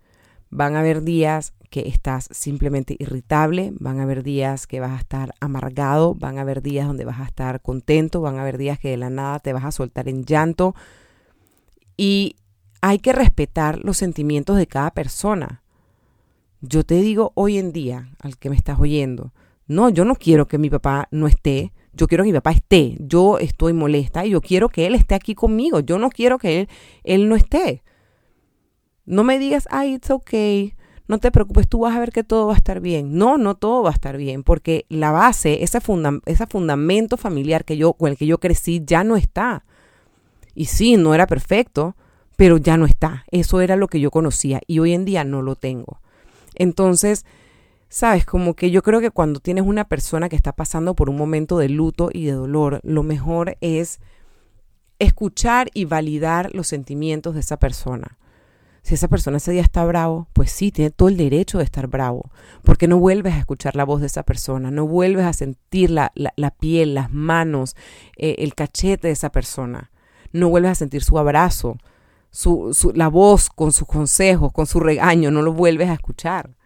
Van 0.48 0.74
a 0.74 0.80
haber 0.80 1.02
días 1.02 1.52
que 1.70 1.88
estás 1.88 2.28
simplemente 2.32 2.96
irritable, 2.98 3.72
van 3.78 4.00
a 4.00 4.02
haber 4.02 4.22
días 4.22 4.66
que 4.66 4.80
vas 4.80 4.90
a 4.90 5.00
estar 5.00 5.34
amargado, 5.40 6.14
van 6.14 6.38
a 6.38 6.42
haber 6.42 6.62
días 6.62 6.86
donde 6.86 7.04
vas 7.04 7.20
a 7.20 7.24
estar 7.24 7.62
contento, 7.62 8.20
van 8.20 8.36
a 8.36 8.42
haber 8.42 8.58
días 8.58 8.78
que 8.78 8.90
de 8.90 8.96
la 8.96 9.08
nada 9.08 9.38
te 9.38 9.52
vas 9.52 9.64
a 9.64 9.70
soltar 9.70 10.08
en 10.08 10.24
llanto. 10.24 10.74
Y 11.96 12.36
hay 12.82 12.98
que 12.98 13.12
respetar 13.12 13.78
los 13.84 13.96
sentimientos 13.96 14.56
de 14.56 14.66
cada 14.66 14.90
persona. 14.90 15.62
Yo 16.60 16.84
te 16.84 16.96
digo 16.96 17.32
hoy 17.36 17.56
en 17.56 17.72
día, 17.72 18.10
al 18.20 18.36
que 18.36 18.50
me 18.50 18.56
estás 18.56 18.78
oyendo, 18.78 19.32
no, 19.66 19.88
yo 19.88 20.04
no 20.04 20.16
quiero 20.16 20.48
que 20.48 20.58
mi 20.58 20.68
papá 20.68 21.06
no 21.12 21.28
esté, 21.28 21.72
yo 21.92 22.08
quiero 22.08 22.24
que 22.24 22.30
mi 22.30 22.38
papá 22.38 22.50
esté, 22.50 22.96
yo 22.98 23.38
estoy 23.38 23.72
molesta 23.72 24.26
y 24.26 24.30
yo 24.30 24.40
quiero 24.40 24.68
que 24.68 24.86
él 24.86 24.94
esté 24.94 25.14
aquí 25.14 25.34
conmigo, 25.34 25.80
yo 25.80 25.98
no 25.98 26.10
quiero 26.10 26.38
que 26.38 26.60
él, 26.60 26.68
él 27.04 27.28
no 27.28 27.36
esté. 27.36 27.82
No 29.06 29.24
me 29.24 29.38
digas, 29.38 29.68
ay, 29.70 29.94
it's 29.94 30.10
okay, 30.10 30.74
no 31.10 31.18
te 31.18 31.32
preocupes, 31.32 31.66
tú 31.66 31.80
vas 31.80 31.96
a 31.96 31.98
ver 31.98 32.12
que 32.12 32.22
todo 32.22 32.46
va 32.46 32.54
a 32.54 32.56
estar 32.56 32.78
bien. 32.78 33.18
No, 33.18 33.36
no 33.36 33.56
todo 33.56 33.82
va 33.82 33.90
a 33.90 33.92
estar 33.92 34.16
bien, 34.16 34.44
porque 34.44 34.86
la 34.88 35.10
base, 35.10 35.64
ese, 35.64 35.80
ese 36.26 36.46
fundamento 36.46 37.16
familiar 37.16 37.64
que 37.64 37.76
yo, 37.76 37.94
con 37.94 38.10
el 38.10 38.16
que 38.16 38.26
yo 38.26 38.38
crecí 38.38 38.82
ya 38.86 39.02
no 39.02 39.16
está. 39.16 39.64
Y 40.54 40.66
sí, 40.66 40.96
no 40.96 41.12
era 41.12 41.26
perfecto, 41.26 41.96
pero 42.36 42.58
ya 42.58 42.76
no 42.76 42.86
está. 42.86 43.24
Eso 43.32 43.60
era 43.60 43.74
lo 43.74 43.88
que 43.88 43.98
yo 43.98 44.12
conocía 44.12 44.60
y 44.68 44.78
hoy 44.78 44.92
en 44.92 45.04
día 45.04 45.24
no 45.24 45.42
lo 45.42 45.56
tengo. 45.56 46.00
Entonces, 46.54 47.26
sabes, 47.88 48.24
como 48.24 48.54
que 48.54 48.70
yo 48.70 48.80
creo 48.82 49.00
que 49.00 49.10
cuando 49.10 49.40
tienes 49.40 49.64
una 49.66 49.88
persona 49.88 50.28
que 50.28 50.36
está 50.36 50.52
pasando 50.52 50.94
por 50.94 51.10
un 51.10 51.16
momento 51.16 51.58
de 51.58 51.70
luto 51.70 52.10
y 52.12 52.26
de 52.26 52.32
dolor, 52.32 52.78
lo 52.84 53.02
mejor 53.02 53.56
es 53.60 53.98
escuchar 55.00 55.70
y 55.74 55.86
validar 55.86 56.54
los 56.54 56.68
sentimientos 56.68 57.34
de 57.34 57.40
esa 57.40 57.58
persona. 57.58 58.16
Si 58.82 58.94
esa 58.94 59.08
persona 59.08 59.36
ese 59.36 59.52
día 59.52 59.62
está 59.62 59.84
bravo, 59.84 60.28
pues 60.32 60.50
sí, 60.50 60.72
tiene 60.72 60.90
todo 60.90 61.08
el 61.08 61.16
derecho 61.16 61.58
de 61.58 61.64
estar 61.64 61.86
bravo, 61.86 62.30
porque 62.62 62.88
no 62.88 62.98
vuelves 62.98 63.34
a 63.34 63.38
escuchar 63.38 63.76
la 63.76 63.84
voz 63.84 64.00
de 64.00 64.06
esa 64.06 64.22
persona, 64.22 64.70
no 64.70 64.86
vuelves 64.86 65.26
a 65.26 65.32
sentir 65.32 65.90
la, 65.90 66.10
piel, 66.58 66.94
las 66.94 67.12
manos, 67.12 67.76
eh, 68.16 68.36
el 68.38 68.54
cachete 68.54 69.08
de 69.08 69.12
esa 69.12 69.30
persona, 69.30 69.90
no 70.32 70.48
vuelves 70.48 70.72
a 70.72 70.76
sentir 70.76 71.02
su 71.02 71.18
abrazo, 71.18 71.76
su, 72.30 72.72
su, 72.72 72.92
la 72.92 73.08
voz 73.08 73.50
con 73.50 73.72
sus 73.72 73.86
consejos, 73.86 74.52
con 74.52 74.66
su 74.66 74.80
regaño, 74.80 75.30
no 75.30 75.42
lo 75.42 75.52
vuelves 75.52 75.90
a 75.90 75.94
escuchar. 75.94 76.56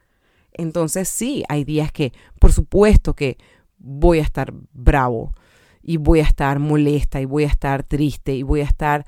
Entonces 0.52 1.09
sí, 1.09 1.42
hay 1.49 1.64
días 1.64 1.90
que, 1.90 2.12
por 2.38 2.52
supuesto 2.52 3.14
que 3.14 3.38
voy 3.78 4.21
a 4.21 4.23
estar 4.23 4.54
bravo 4.73 5.35
y 5.83 5.97
voy 5.97 6.21
a 6.21 6.25
estar 6.25 6.59
molesta 6.59 7.21
y 7.21 7.25
voy 7.25 7.44
a 7.44 7.49
estar 7.49 7.83
triste 7.83 8.35
y 8.35 8.42
voy 8.42 8.61
a 8.61 8.64
estar... 8.64 9.04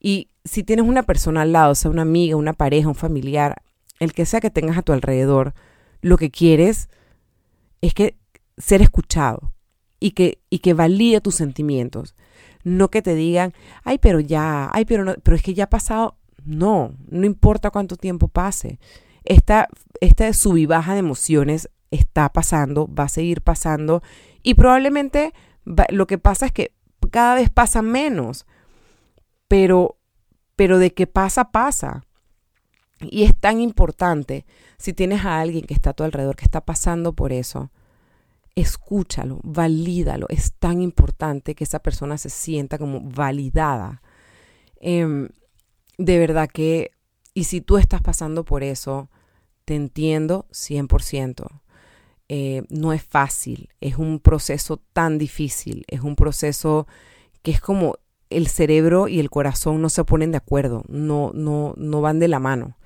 Y 0.00 0.28
si 0.44 0.62
tienes 0.62 0.86
una 0.86 1.02
persona 1.02 1.42
al 1.42 1.52
lado, 1.52 1.74
sea 1.74 1.90
una 1.90 2.02
amiga, 2.02 2.36
una 2.36 2.52
pareja, 2.52 2.88
un 2.88 2.94
familiar, 2.94 3.62
el 3.98 4.12
que 4.12 4.26
sea 4.26 4.40
que 4.40 4.50
tengas 4.50 4.78
a 4.78 4.82
tu 4.82 4.92
alrededor, 4.92 5.54
lo 6.00 6.16
que 6.16 6.30
quieres 6.30 6.88
es 7.80 7.94
que 7.94 8.16
ser 8.56 8.82
escuchado 8.82 9.52
y 10.00 10.12
que, 10.12 10.40
y 10.50 10.60
que 10.60 10.74
valide 10.74 11.20
tus 11.20 11.34
sentimientos. 11.34 12.14
No 12.64 12.90
que 12.90 13.02
te 13.02 13.14
digan, 13.14 13.52
ay, 13.84 13.98
pero 13.98 14.20
ya, 14.20 14.70
ay, 14.72 14.84
pero 14.84 15.04
no, 15.04 15.14
pero 15.22 15.36
es 15.36 15.42
que 15.42 15.54
ya 15.54 15.64
ha 15.64 15.70
pasado. 15.70 16.16
No, 16.44 16.94
no 17.08 17.26
importa 17.26 17.70
cuánto 17.70 17.96
tiempo 17.96 18.28
pase. 18.28 18.78
Esta, 19.24 19.68
esta 20.00 20.32
sub 20.32 20.56
y 20.56 20.66
baja 20.66 20.92
de 20.94 21.00
emociones 21.00 21.68
está 21.90 22.28
pasando, 22.32 22.92
va 22.92 23.04
a 23.04 23.08
seguir 23.08 23.42
pasando 23.42 24.02
y 24.42 24.54
probablemente 24.54 25.32
lo 25.90 26.06
que 26.06 26.18
pasa 26.18 26.46
es 26.46 26.52
que 26.52 26.72
cada 27.10 27.34
vez 27.34 27.50
pasa 27.50 27.82
menos. 27.82 28.46
Pero 29.48 29.97
pero 30.58 30.80
de 30.80 30.92
que 30.92 31.06
pasa, 31.06 31.52
pasa. 31.52 32.04
Y 33.00 33.22
es 33.22 33.38
tan 33.38 33.60
importante, 33.60 34.44
si 34.76 34.92
tienes 34.92 35.24
a 35.24 35.38
alguien 35.38 35.64
que 35.64 35.72
está 35.72 35.90
a 35.90 35.92
tu 35.92 36.02
alrededor, 36.02 36.34
que 36.34 36.46
está 36.46 36.62
pasando 36.62 37.12
por 37.12 37.32
eso, 37.32 37.70
escúchalo, 38.56 39.38
valídalo. 39.44 40.26
Es 40.28 40.54
tan 40.54 40.82
importante 40.82 41.54
que 41.54 41.62
esa 41.62 41.78
persona 41.78 42.18
se 42.18 42.28
sienta 42.28 42.76
como 42.76 43.00
validada. 43.00 44.02
Em, 44.80 45.28
de 45.96 46.18
verdad 46.18 46.50
que, 46.52 46.90
y 47.34 47.44
si 47.44 47.60
tú 47.60 47.78
estás 47.78 48.02
pasando 48.02 48.44
por 48.44 48.64
eso, 48.64 49.10
te 49.64 49.76
entiendo 49.76 50.48
100%. 50.50 51.62
Eh, 52.28 52.64
no 52.68 52.92
es 52.92 53.04
fácil, 53.04 53.68
es 53.80 53.96
un 53.96 54.18
proceso 54.18 54.78
tan 54.92 55.18
difícil, 55.18 55.84
es 55.86 56.00
un 56.00 56.16
proceso 56.16 56.88
que 57.42 57.52
es 57.52 57.60
como 57.60 57.94
el 58.30 58.48
cerebro 58.48 59.08
y 59.08 59.20
el 59.20 59.30
corazón 59.30 59.80
no 59.80 59.88
se 59.88 60.04
ponen 60.04 60.30
de 60.32 60.38
acuerdo, 60.38 60.84
no, 60.88 61.30
no, 61.34 61.74
no 61.76 62.00
van 62.00 62.18
de 62.18 62.28
la 62.28 62.38
mano. 62.38 62.76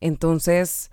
Entonces, 0.00 0.90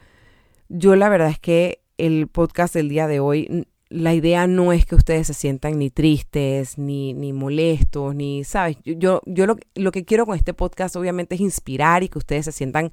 yo 0.70 0.96
la 0.96 1.10
verdad 1.10 1.30
es 1.30 1.40
que 1.40 1.82
el 1.98 2.28
podcast 2.28 2.74
del 2.74 2.90
día 2.90 3.08
de 3.08 3.20
hoy, 3.20 3.68
la 3.90 4.14
idea 4.14 4.48
no 4.48 4.72
es 4.72 4.86
que 4.86 4.96
ustedes 4.96 5.28
se 5.28 5.34
sientan 5.34 5.80
ni 5.80 5.90
tristes, 5.90 6.78
ni, 6.78 7.14
ni 7.14 7.34
molestos, 7.34 8.16
ni, 8.16 8.44
¿sabes? 8.44 8.78
Yo, 8.86 9.22
yo 9.26 9.46
lo, 9.48 9.58
lo 9.76 9.92
que 9.92 10.06
quiero 10.06 10.26
con 10.26 10.38
este 10.38 10.54
podcast 10.54 10.96
obviamente 10.96 11.36
es 11.36 11.42
inspirar 11.42 12.04
y 12.04 12.10
que 12.10 12.20
ustedes 12.20 12.46
se 12.46 12.52
sientan 12.52 12.92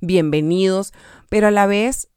bienvenidos, 0.00 0.92
pero 1.28 1.46
a 1.46 1.52
la 1.52 1.66
vez 1.66 2.08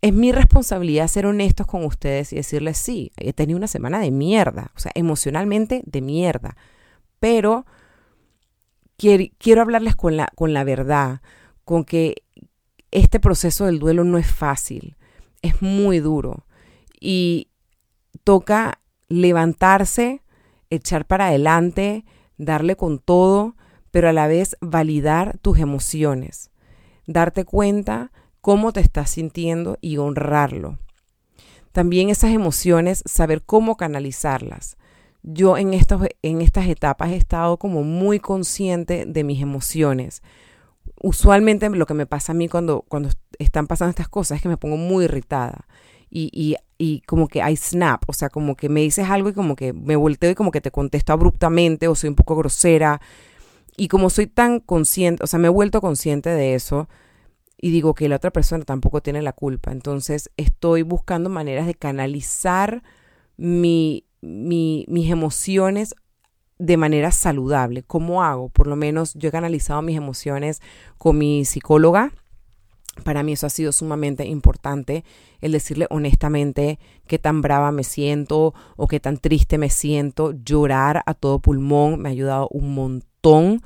es 0.00 0.12
mi 0.12 0.32
responsabilidad 0.32 1.08
ser 1.08 1.26
honestos 1.26 1.66
con 1.66 1.84
ustedes 1.84 2.32
y 2.32 2.36
decirles, 2.36 2.78
sí, 2.78 3.10
he 3.16 3.32
tenido 3.32 3.56
una 3.56 3.66
semana 3.66 3.98
de 3.98 4.10
mierda, 4.10 4.70
o 4.76 4.78
sea, 4.78 4.92
emocionalmente 4.94 5.82
de 5.84 6.00
mierda 6.00 6.56
pero 7.24 7.64
quiero, 8.96 9.62
hablarles 9.62 9.96
con 9.96 10.16
la, 10.16 10.28
con 10.34 10.52
la 10.52 10.64
verdad, 10.64 11.20
con 11.64 11.84
que 11.84 12.22
este 12.90 13.20
proceso 13.20 13.66
del 13.66 13.78
duelo 13.78 14.04
no 14.04 14.18
es 14.18 14.30
fácil, 14.30 14.96
es 15.42 15.60
muy 15.62 15.98
duro 15.98 16.46
y 17.00 17.48
toca 18.22 18.80
levantarse, 19.08 20.22
echar 20.70 21.06
para 21.06 21.28
adelante, 21.28 22.04
darle 22.38 22.76
con 22.76 22.98
todo, 22.98 23.56
pero 23.90 24.08
a 24.08 24.12
la 24.12 24.26
vez 24.26 24.56
validar 24.60 25.38
tus 25.38 25.58
emociones, 25.58 26.50
darte 27.06 27.44
cuenta 27.44 28.12
cómo 28.40 28.72
te 28.72 28.80
estás 28.80 29.10
sintiendo 29.10 29.78
y 29.80 29.98
honrarlo. 29.98 30.78
También 31.72 32.08
esas 32.08 32.30
emociones, 32.30 33.02
saber 33.06 33.42
cómo 33.42 33.76
canalizarlas 33.76 34.76
yo 35.24 35.56
en, 35.56 35.72
estos, 35.72 36.02
en 36.22 36.42
estas 36.42 36.68
etapas 36.68 37.10
he 37.10 37.16
estado 37.16 37.56
como 37.56 37.82
muy 37.82 38.20
consciente 38.20 39.06
de 39.06 39.24
mis 39.24 39.40
emociones. 39.40 40.22
Usualmente 41.02 41.68
lo 41.70 41.86
que 41.86 41.94
me 41.94 42.06
pasa 42.06 42.32
a 42.32 42.34
mí 42.34 42.46
cuando, 42.46 42.82
cuando 42.82 43.08
están 43.38 43.66
pasando 43.66 43.90
estas 43.90 44.08
cosas 44.08 44.36
es 44.36 44.42
que 44.42 44.50
me 44.50 44.58
pongo 44.58 44.76
muy 44.76 45.06
irritada 45.06 45.66
y, 46.10 46.30
y, 46.32 46.56
y 46.76 47.00
como 47.00 47.26
que 47.26 47.40
hay 47.40 47.56
snap, 47.56 48.04
o 48.06 48.12
sea, 48.12 48.28
como 48.28 48.54
que 48.54 48.68
me 48.68 48.82
dices 48.82 49.08
algo 49.08 49.30
y 49.30 49.32
como 49.32 49.56
que 49.56 49.72
me 49.72 49.96
volteo 49.96 50.30
y 50.30 50.34
como 50.34 50.50
que 50.50 50.60
te 50.60 50.70
contesto 50.70 51.14
abruptamente 51.14 51.88
o 51.88 51.94
soy 51.94 52.10
un 52.10 52.16
poco 52.16 52.36
grosera. 52.36 53.00
Y 53.78 53.88
como 53.88 54.10
soy 54.10 54.26
tan 54.26 54.60
consciente, 54.60 55.24
o 55.24 55.26
sea, 55.26 55.38
me 55.38 55.46
he 55.46 55.50
vuelto 55.50 55.80
consciente 55.80 56.28
de 56.28 56.54
eso 56.54 56.86
y 57.56 57.70
digo 57.70 57.94
que 57.94 58.10
la 58.10 58.16
otra 58.16 58.30
persona 58.30 58.62
tampoco 58.64 59.00
tiene 59.00 59.22
la 59.22 59.32
culpa. 59.32 59.72
Entonces 59.72 60.30
estoy 60.36 60.82
buscando 60.82 61.30
maneras 61.30 61.66
de 61.66 61.74
canalizar 61.74 62.82
mi, 63.38 64.04
mis 64.24 65.10
emociones 65.10 65.94
de 66.58 66.76
manera 66.76 67.10
saludable. 67.10 67.82
¿Cómo 67.82 68.22
hago? 68.22 68.48
Por 68.48 68.66
lo 68.66 68.76
menos 68.76 69.14
yo 69.14 69.28
he 69.28 69.32
canalizado 69.32 69.82
mis 69.82 69.96
emociones 69.96 70.60
con 70.98 71.18
mi 71.18 71.44
psicóloga. 71.44 72.12
Para 73.02 73.24
mí 73.24 73.32
eso 73.32 73.46
ha 73.46 73.50
sido 73.50 73.72
sumamente 73.72 74.24
importante, 74.24 75.04
el 75.40 75.50
decirle 75.50 75.88
honestamente 75.90 76.78
qué 77.08 77.18
tan 77.18 77.42
brava 77.42 77.72
me 77.72 77.82
siento 77.82 78.54
o 78.76 78.86
qué 78.86 79.00
tan 79.00 79.16
triste 79.16 79.58
me 79.58 79.68
siento. 79.68 80.32
Llorar 80.44 81.02
a 81.04 81.14
todo 81.14 81.40
pulmón 81.40 82.00
me 82.00 82.08
ha 82.08 82.12
ayudado 82.12 82.48
un 82.52 82.72
montón. 82.72 83.62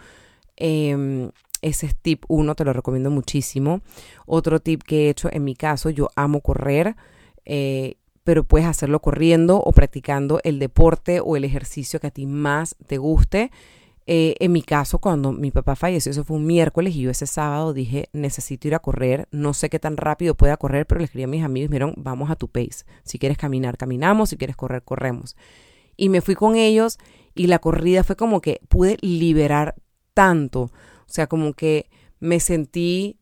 Em, 0.57 1.31
ese 1.61 1.87
es 1.87 1.97
tip 1.97 2.25
uno, 2.29 2.55
te 2.55 2.65
lo 2.65 2.73
recomiendo 2.73 3.11
muchísimo. 3.11 3.83
Otro 4.25 4.61
tip 4.61 4.83
que 4.83 5.07
he 5.07 5.11
hecho 5.11 5.29
en 5.31 5.45
mi 5.45 5.55
caso, 5.55 5.91
yo 5.91 6.09
amo 6.17 6.41
correr. 6.41 6.97
Eh, 7.45 7.97
pero 8.29 8.45
puedes 8.45 8.69
hacerlo 8.69 9.01
corriendo 9.01 9.57
o 9.57 9.73
practicando 9.73 10.39
el 10.45 10.59
deporte 10.59 11.21
o 11.21 11.39
el 11.39 11.45
ejercicio 11.45 11.99
que 11.99 12.09
a 12.09 12.11
ti 12.11 12.27
más 12.27 12.77
te 12.87 12.99
guste. 12.99 13.51
Eh, 14.07 14.35
en 14.41 14.53
mi 14.53 14.61
caso, 14.61 14.99
cuando 14.99 15.33
mi 15.33 15.51
papá 15.51 15.77
falleció, 15.77 16.13
eso 16.13 16.25
fue 16.25 16.37
un 16.37 16.45
miércoles 16.45 16.95
y 16.95 17.01
yo 17.01 17.11
ese 17.11 17.27
sábado 17.27 17.73
dije, 17.73 18.11
necesito 18.13 18.69
ir 18.69 18.75
a 18.75 18.81
correr, 18.81 19.29
no 19.31 19.55
sé 19.55 19.71
qué 19.71 19.79
tan 19.79 19.97
rápido 19.97 20.35
pueda 20.35 20.59
correr, 20.59 20.85
pero 20.85 20.99
les 20.99 21.07
escribí 21.07 21.25
a 21.25 21.27
mis 21.27 21.43
amigos 21.43 21.75
y 21.75 21.79
vamos 21.97 22.31
a 22.31 22.37
tu 22.37 22.49
pace, 22.49 22.85
si 23.03 23.19
quieres 23.19 23.39
caminar, 23.39 23.79
caminamos, 23.79 24.29
si 24.29 24.37
quieres 24.37 24.57
correr, 24.57 24.83
corremos. 24.83 25.35
Y 25.97 26.11
me 26.11 26.21
fui 26.21 26.35
con 26.35 26.55
ellos 26.55 26.99
y 27.35 27.47
la 27.47 27.61
corrida 27.61 28.05
fue 28.05 28.17
como 28.17 28.43
que 28.43 28.61
pude 28.69 28.99
liberar 29.01 29.75
tanto, 30.13 30.65
O 30.65 30.71
sea, 31.07 31.29
como 31.29 31.55
que 31.55 31.89
me 32.21 32.41
sentí 32.41 33.21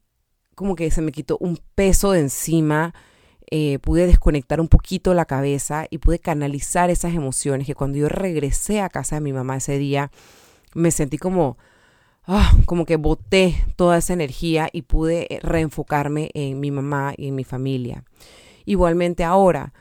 como 0.57 0.75
que 0.75 0.91
se 0.91 1.01
me 1.01 1.13
quitó 1.13 1.39
un 1.39 1.61
peso 1.77 2.11
de 2.11 2.23
encima, 2.23 2.93
eh, 3.51 3.79
pude 3.79 4.07
desconectar 4.07 4.61
un 4.61 4.69
poquito 4.69 5.15
la 5.15 5.25
cabeza 5.25 5.87
y 5.91 5.99
pude 5.99 6.19
canalizar 6.19 6.91
esas 6.91 7.15
emociones 7.15 7.67
que 7.67 7.75
cuando 7.75 7.99
yo 7.99 8.09
regresé 8.09 8.81
a 8.81 8.89
casa 8.89 9.17
de 9.17 9.21
mi 9.21 9.33
mamá 9.33 9.57
ese 9.57 9.79
día, 9.79 10.11
me 10.75 10.91
sentí 10.91 11.19
como, 11.19 11.57
ah, 12.25 12.53
como 12.67 12.85
que 12.87 12.97
boté 12.97 13.65
toda 13.77 13.99
esa 13.99 14.13
energía 14.13 14.69
y 14.73 14.83
pude 14.83 15.41
reenfocarme 15.43 16.31
en 16.35 16.61
mi 16.61 16.71
mamá 16.71 17.15
y 17.17 17.29
en 17.29 17.35
mi 17.35 17.45
familia. 17.45 18.05
Igualmente 18.65 19.25
ahora, 19.25 19.73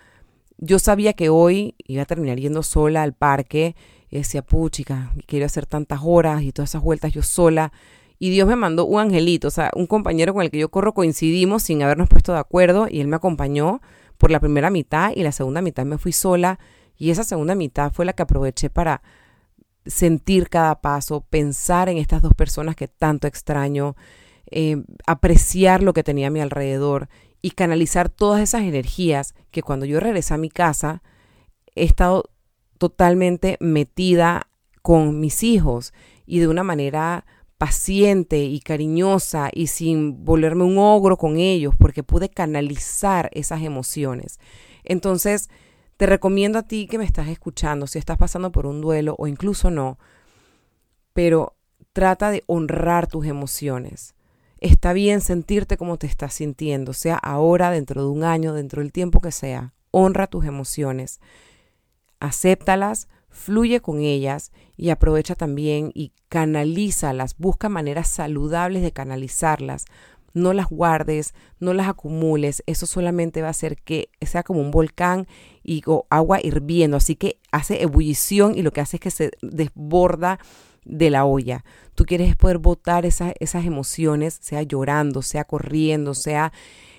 yo 0.58 0.80
sabía 0.80 1.14
que 1.14 1.30
hoy 1.30 1.76
iba 1.86 2.04
a 2.04 2.06
terminar 2.06 2.40
yendo 2.40 2.64
sola 2.64 3.04
al 3.04 3.14
parque, 3.14 3.76
decía, 4.18 4.42
puchica, 4.42 5.12
quiero 5.26 5.46
hacer 5.46 5.66
tantas 5.66 6.00
horas 6.04 6.44
y 6.44 6.52
todas 6.52 6.72
esas 6.72 6.82
vueltas 6.82 7.14
yo 7.14 7.22
sola. 7.22 7.72
Y 8.18 8.30
Dios 8.30 8.48
me 8.48 8.56
mandó 8.56 8.86
un 8.86 9.00
angelito, 9.00 9.50
o 9.50 9.52
sea, 9.52 9.72
un 9.76 9.88
compañero 9.88 10.34
con 10.34 10.44
el 10.44 10.52
que 10.52 10.58
yo 10.58 10.70
corro 10.70 10.94
coincidimos 10.94 11.64
sin 11.64 11.84
habernos 11.84 12.08
puesto 12.08 12.34
de 12.34 12.40
acuerdo 12.40 12.88
y 12.90 13.02
él 13.02 13.08
me 13.08 13.18
acompañó 13.18 13.82
por 14.18 14.32
la 14.32 14.40
primera 14.40 14.70
mitad 14.70 15.12
y 15.16 15.24
la 15.24 15.32
segunda 15.32 15.62
mitad 15.62 15.86
me 15.86 15.98
fui 15.98 16.14
sola 16.14 16.60
y 16.98 17.12
esa 17.12 17.24
segunda 17.24 17.56
mitad 17.56 17.92
fue 17.92 18.06
la 18.06 18.14
que 18.14 18.24
aproveché 18.24 18.70
para 18.70 19.02
sentir 19.86 20.50
cada 20.50 20.82
paso, 20.82 21.22
pensar 21.30 21.90
en 21.90 21.98
estas 21.98 22.22
dos 22.22 22.34
personas 22.34 22.76
que 22.76 22.88
tanto 22.88 23.28
extraño, 23.28 23.96
eh, 24.50 24.84
apreciar 25.06 25.84
lo 25.84 25.94
que 25.94 26.04
tenía 26.04 26.28
a 26.28 26.32
mi 26.32 26.40
alrededor 26.40 27.10
y 27.42 27.52
canalizar 27.52 28.10
todas 28.10 28.42
esas 28.42 28.62
energías 28.62 29.36
que 29.52 29.62
cuando 29.62 29.86
yo 29.86 30.00
regresé 30.00 30.34
a 30.34 30.38
mi 30.38 30.50
casa 30.50 31.04
he 31.76 31.84
estado 31.84 32.30
totalmente 32.78 33.58
metida 33.60 34.48
con 34.82 35.20
mis 35.20 35.44
hijos 35.44 35.94
y 36.26 36.40
de 36.40 36.48
una 36.48 36.64
manera 36.64 37.26
paciente 37.58 38.44
y 38.44 38.60
cariñosa 38.60 39.50
y 39.54 39.68
sin 39.68 40.26
volverme 40.26 40.64
un 40.64 40.78
ogro 40.78 41.18
con 41.18 41.38
ellos 41.38 41.74
porque 41.78 42.04
pude 42.04 42.30
canalizar 42.30 43.30
esas 43.34 43.62
emociones. 43.62 44.40
Entonces, 44.84 45.50
te 45.98 46.06
recomiendo 46.06 46.60
a 46.60 46.64
ti 46.64 46.88
que 46.88 46.98
me 46.98 47.06
estás 47.06 47.30
escuchando, 47.30 47.88
si 47.88 47.98
estás 48.00 48.18
pasando 48.18 48.52
por 48.52 48.66
un 48.66 48.82
duelo 48.82 49.16
o 49.18 49.28
incluso 49.28 49.72
no, 49.72 49.98
pero 51.14 51.56
trata 51.94 52.30
de 52.30 52.44
honrar 52.48 53.08
tus 53.08 53.26
emociones. 53.26 54.16
Está 54.60 54.94
bien 54.94 55.22
sentirte 55.22 55.78
como 55.78 55.98
te 55.98 56.08
estás 56.08 56.34
sintiendo, 56.34 56.92
sea 56.92 57.16
ahora, 57.16 57.72
dentro 57.72 58.04
de 58.04 58.10
un 58.10 58.24
año, 58.24 58.54
dentro 58.54 58.82
del 58.82 58.92
tiempo 58.92 59.22
que 59.22 59.32
sea. 59.32 59.74
Honra 59.92 60.28
tus 60.28 60.44
emociones, 60.46 61.22
acéptalas, 62.20 63.08
fluye 63.36 63.82
con 63.82 64.00
ellas 64.00 64.52
y 64.78 64.90
aprovecha 64.90 65.36
también 65.36 65.92
y 65.94 66.14
canalízalas, 66.30 67.36
busca 67.38 67.70
maneras 67.70 68.08
saludables 68.08 68.82
de 68.82 68.94
canalizarlas. 68.94 69.86
No 70.34 70.54
las 70.54 70.68
guardes, 70.68 71.34
no 71.60 71.74
las 71.74 71.88
acumules, 71.88 72.64
eso 72.66 72.86
solamente 72.86 73.42
va 73.42 73.48
a 73.48 73.52
hacer 73.52 73.78
que 73.78 74.10
sea 74.22 74.44
como 74.44 74.62
un 74.62 74.72
volcán 74.72 75.28
y 75.64 75.84
agua 76.10 76.40
hirviendo, 76.42 76.98
así 76.98 77.16
que 77.16 77.38
hace 77.52 77.82
ebullición 77.84 78.58
y 78.58 78.62
lo 78.62 78.72
que 78.72 78.82
hace 78.82 78.98
es 78.98 79.02
que 79.02 79.12
se 79.12 79.32
desborda 79.42 80.40
de 80.84 81.10
la 81.10 81.26
olla. 81.26 81.64
Tú 81.94 82.06
quieres 82.06 82.36
poder 82.36 82.58
botar 82.58 83.06
esas, 83.06 83.34
esas 83.40 83.66
emociones, 83.66 84.38
sea 84.42 84.64
llorando, 84.64 85.22
sea 85.22 85.46
corriendo, 85.46 86.14
sea 86.14 86.52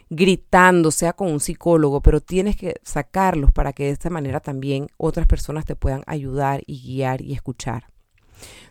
gritando, 0.09 0.90
sea 0.90 1.12
con 1.12 1.33
un 1.33 1.40
psicólogo, 1.40 2.01
pero 2.01 2.21
tienes 2.21 2.57
que 2.57 2.77
sacarlos 2.83 3.53
para 3.53 3.73
que 3.73 3.85
de 3.85 3.90
esta 3.90 4.11
manera 4.11 4.40
también 4.40 4.88
otras 4.97 5.27
personas 5.27 5.64
te 5.64 5.77
puedan 5.77 6.03
ayudar 6.07 6.62
y 6.66 6.81
guiar 6.83 7.23
y 7.23 7.33
escuchar. 7.33 7.87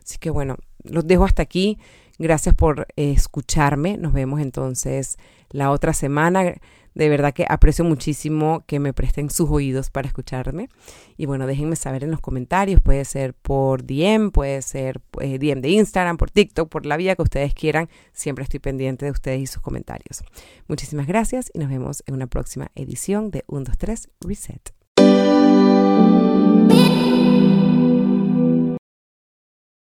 Así 0.04 0.18
que 0.18 0.30
bueno, 0.30 0.58
los 0.84 1.06
dejo 1.06 1.26
hasta 1.26 1.42
aquí. 1.42 1.80
Gracias 2.18 2.56
por 2.56 2.88
escucharme. 2.96 3.98
Nos 3.98 4.14
vemos 4.14 4.40
entonces 4.40 5.18
la 5.50 5.72
otra 5.72 5.94
semana. 5.94 6.56
De 6.96 7.10
verdad 7.10 7.34
que 7.34 7.46
aprecio 7.48 7.86
muchísimo 7.86 8.64
que 8.66 8.80
me 8.80 8.94
presten 8.94 9.30
sus 9.30 9.50
oídos 9.50 9.90
para 9.90 10.08
escucharme. 10.08 10.70
Y 11.18 11.26
bueno, 11.26 11.46
déjenme 11.46 11.76
saber 11.76 12.04
en 12.04 12.12
los 12.12 12.22
comentarios. 12.22 12.82
Puede 12.82 13.06
ser 13.06 13.34
por 13.34 13.86
DM, 13.86 14.32
puede 14.32 14.62
ser 14.62 15.02
eh, 15.22 15.38
DM 15.38 15.62
de 15.62 15.70
Instagram, 15.70 16.18
por 16.18 16.32
TikTok, 16.32 16.70
por 16.70 16.86
la 16.86 16.98
vía 16.98 17.16
que 17.16 17.22
ustedes 17.22 17.54
quieran. 17.54 17.90
Siempre 18.14 18.44
estoy 18.44 18.60
pendiente 18.60 19.06
de 19.06 19.12
ustedes 19.12 19.42
y 19.42 19.48
sus 19.48 19.62
comentarios. 19.62 20.24
Muchísimas 20.68 21.06
gracias 21.06 21.52
y 21.54 21.60
nos 21.60 21.70
vemos 21.70 22.04
en 22.08 22.16
una 22.16 22.28
próxima 22.28 22.72
edición 22.76 23.30
de 23.30 23.44
1, 23.48 23.66
2, 23.66 23.78
3 23.78 24.10
Reset. 24.22 25.85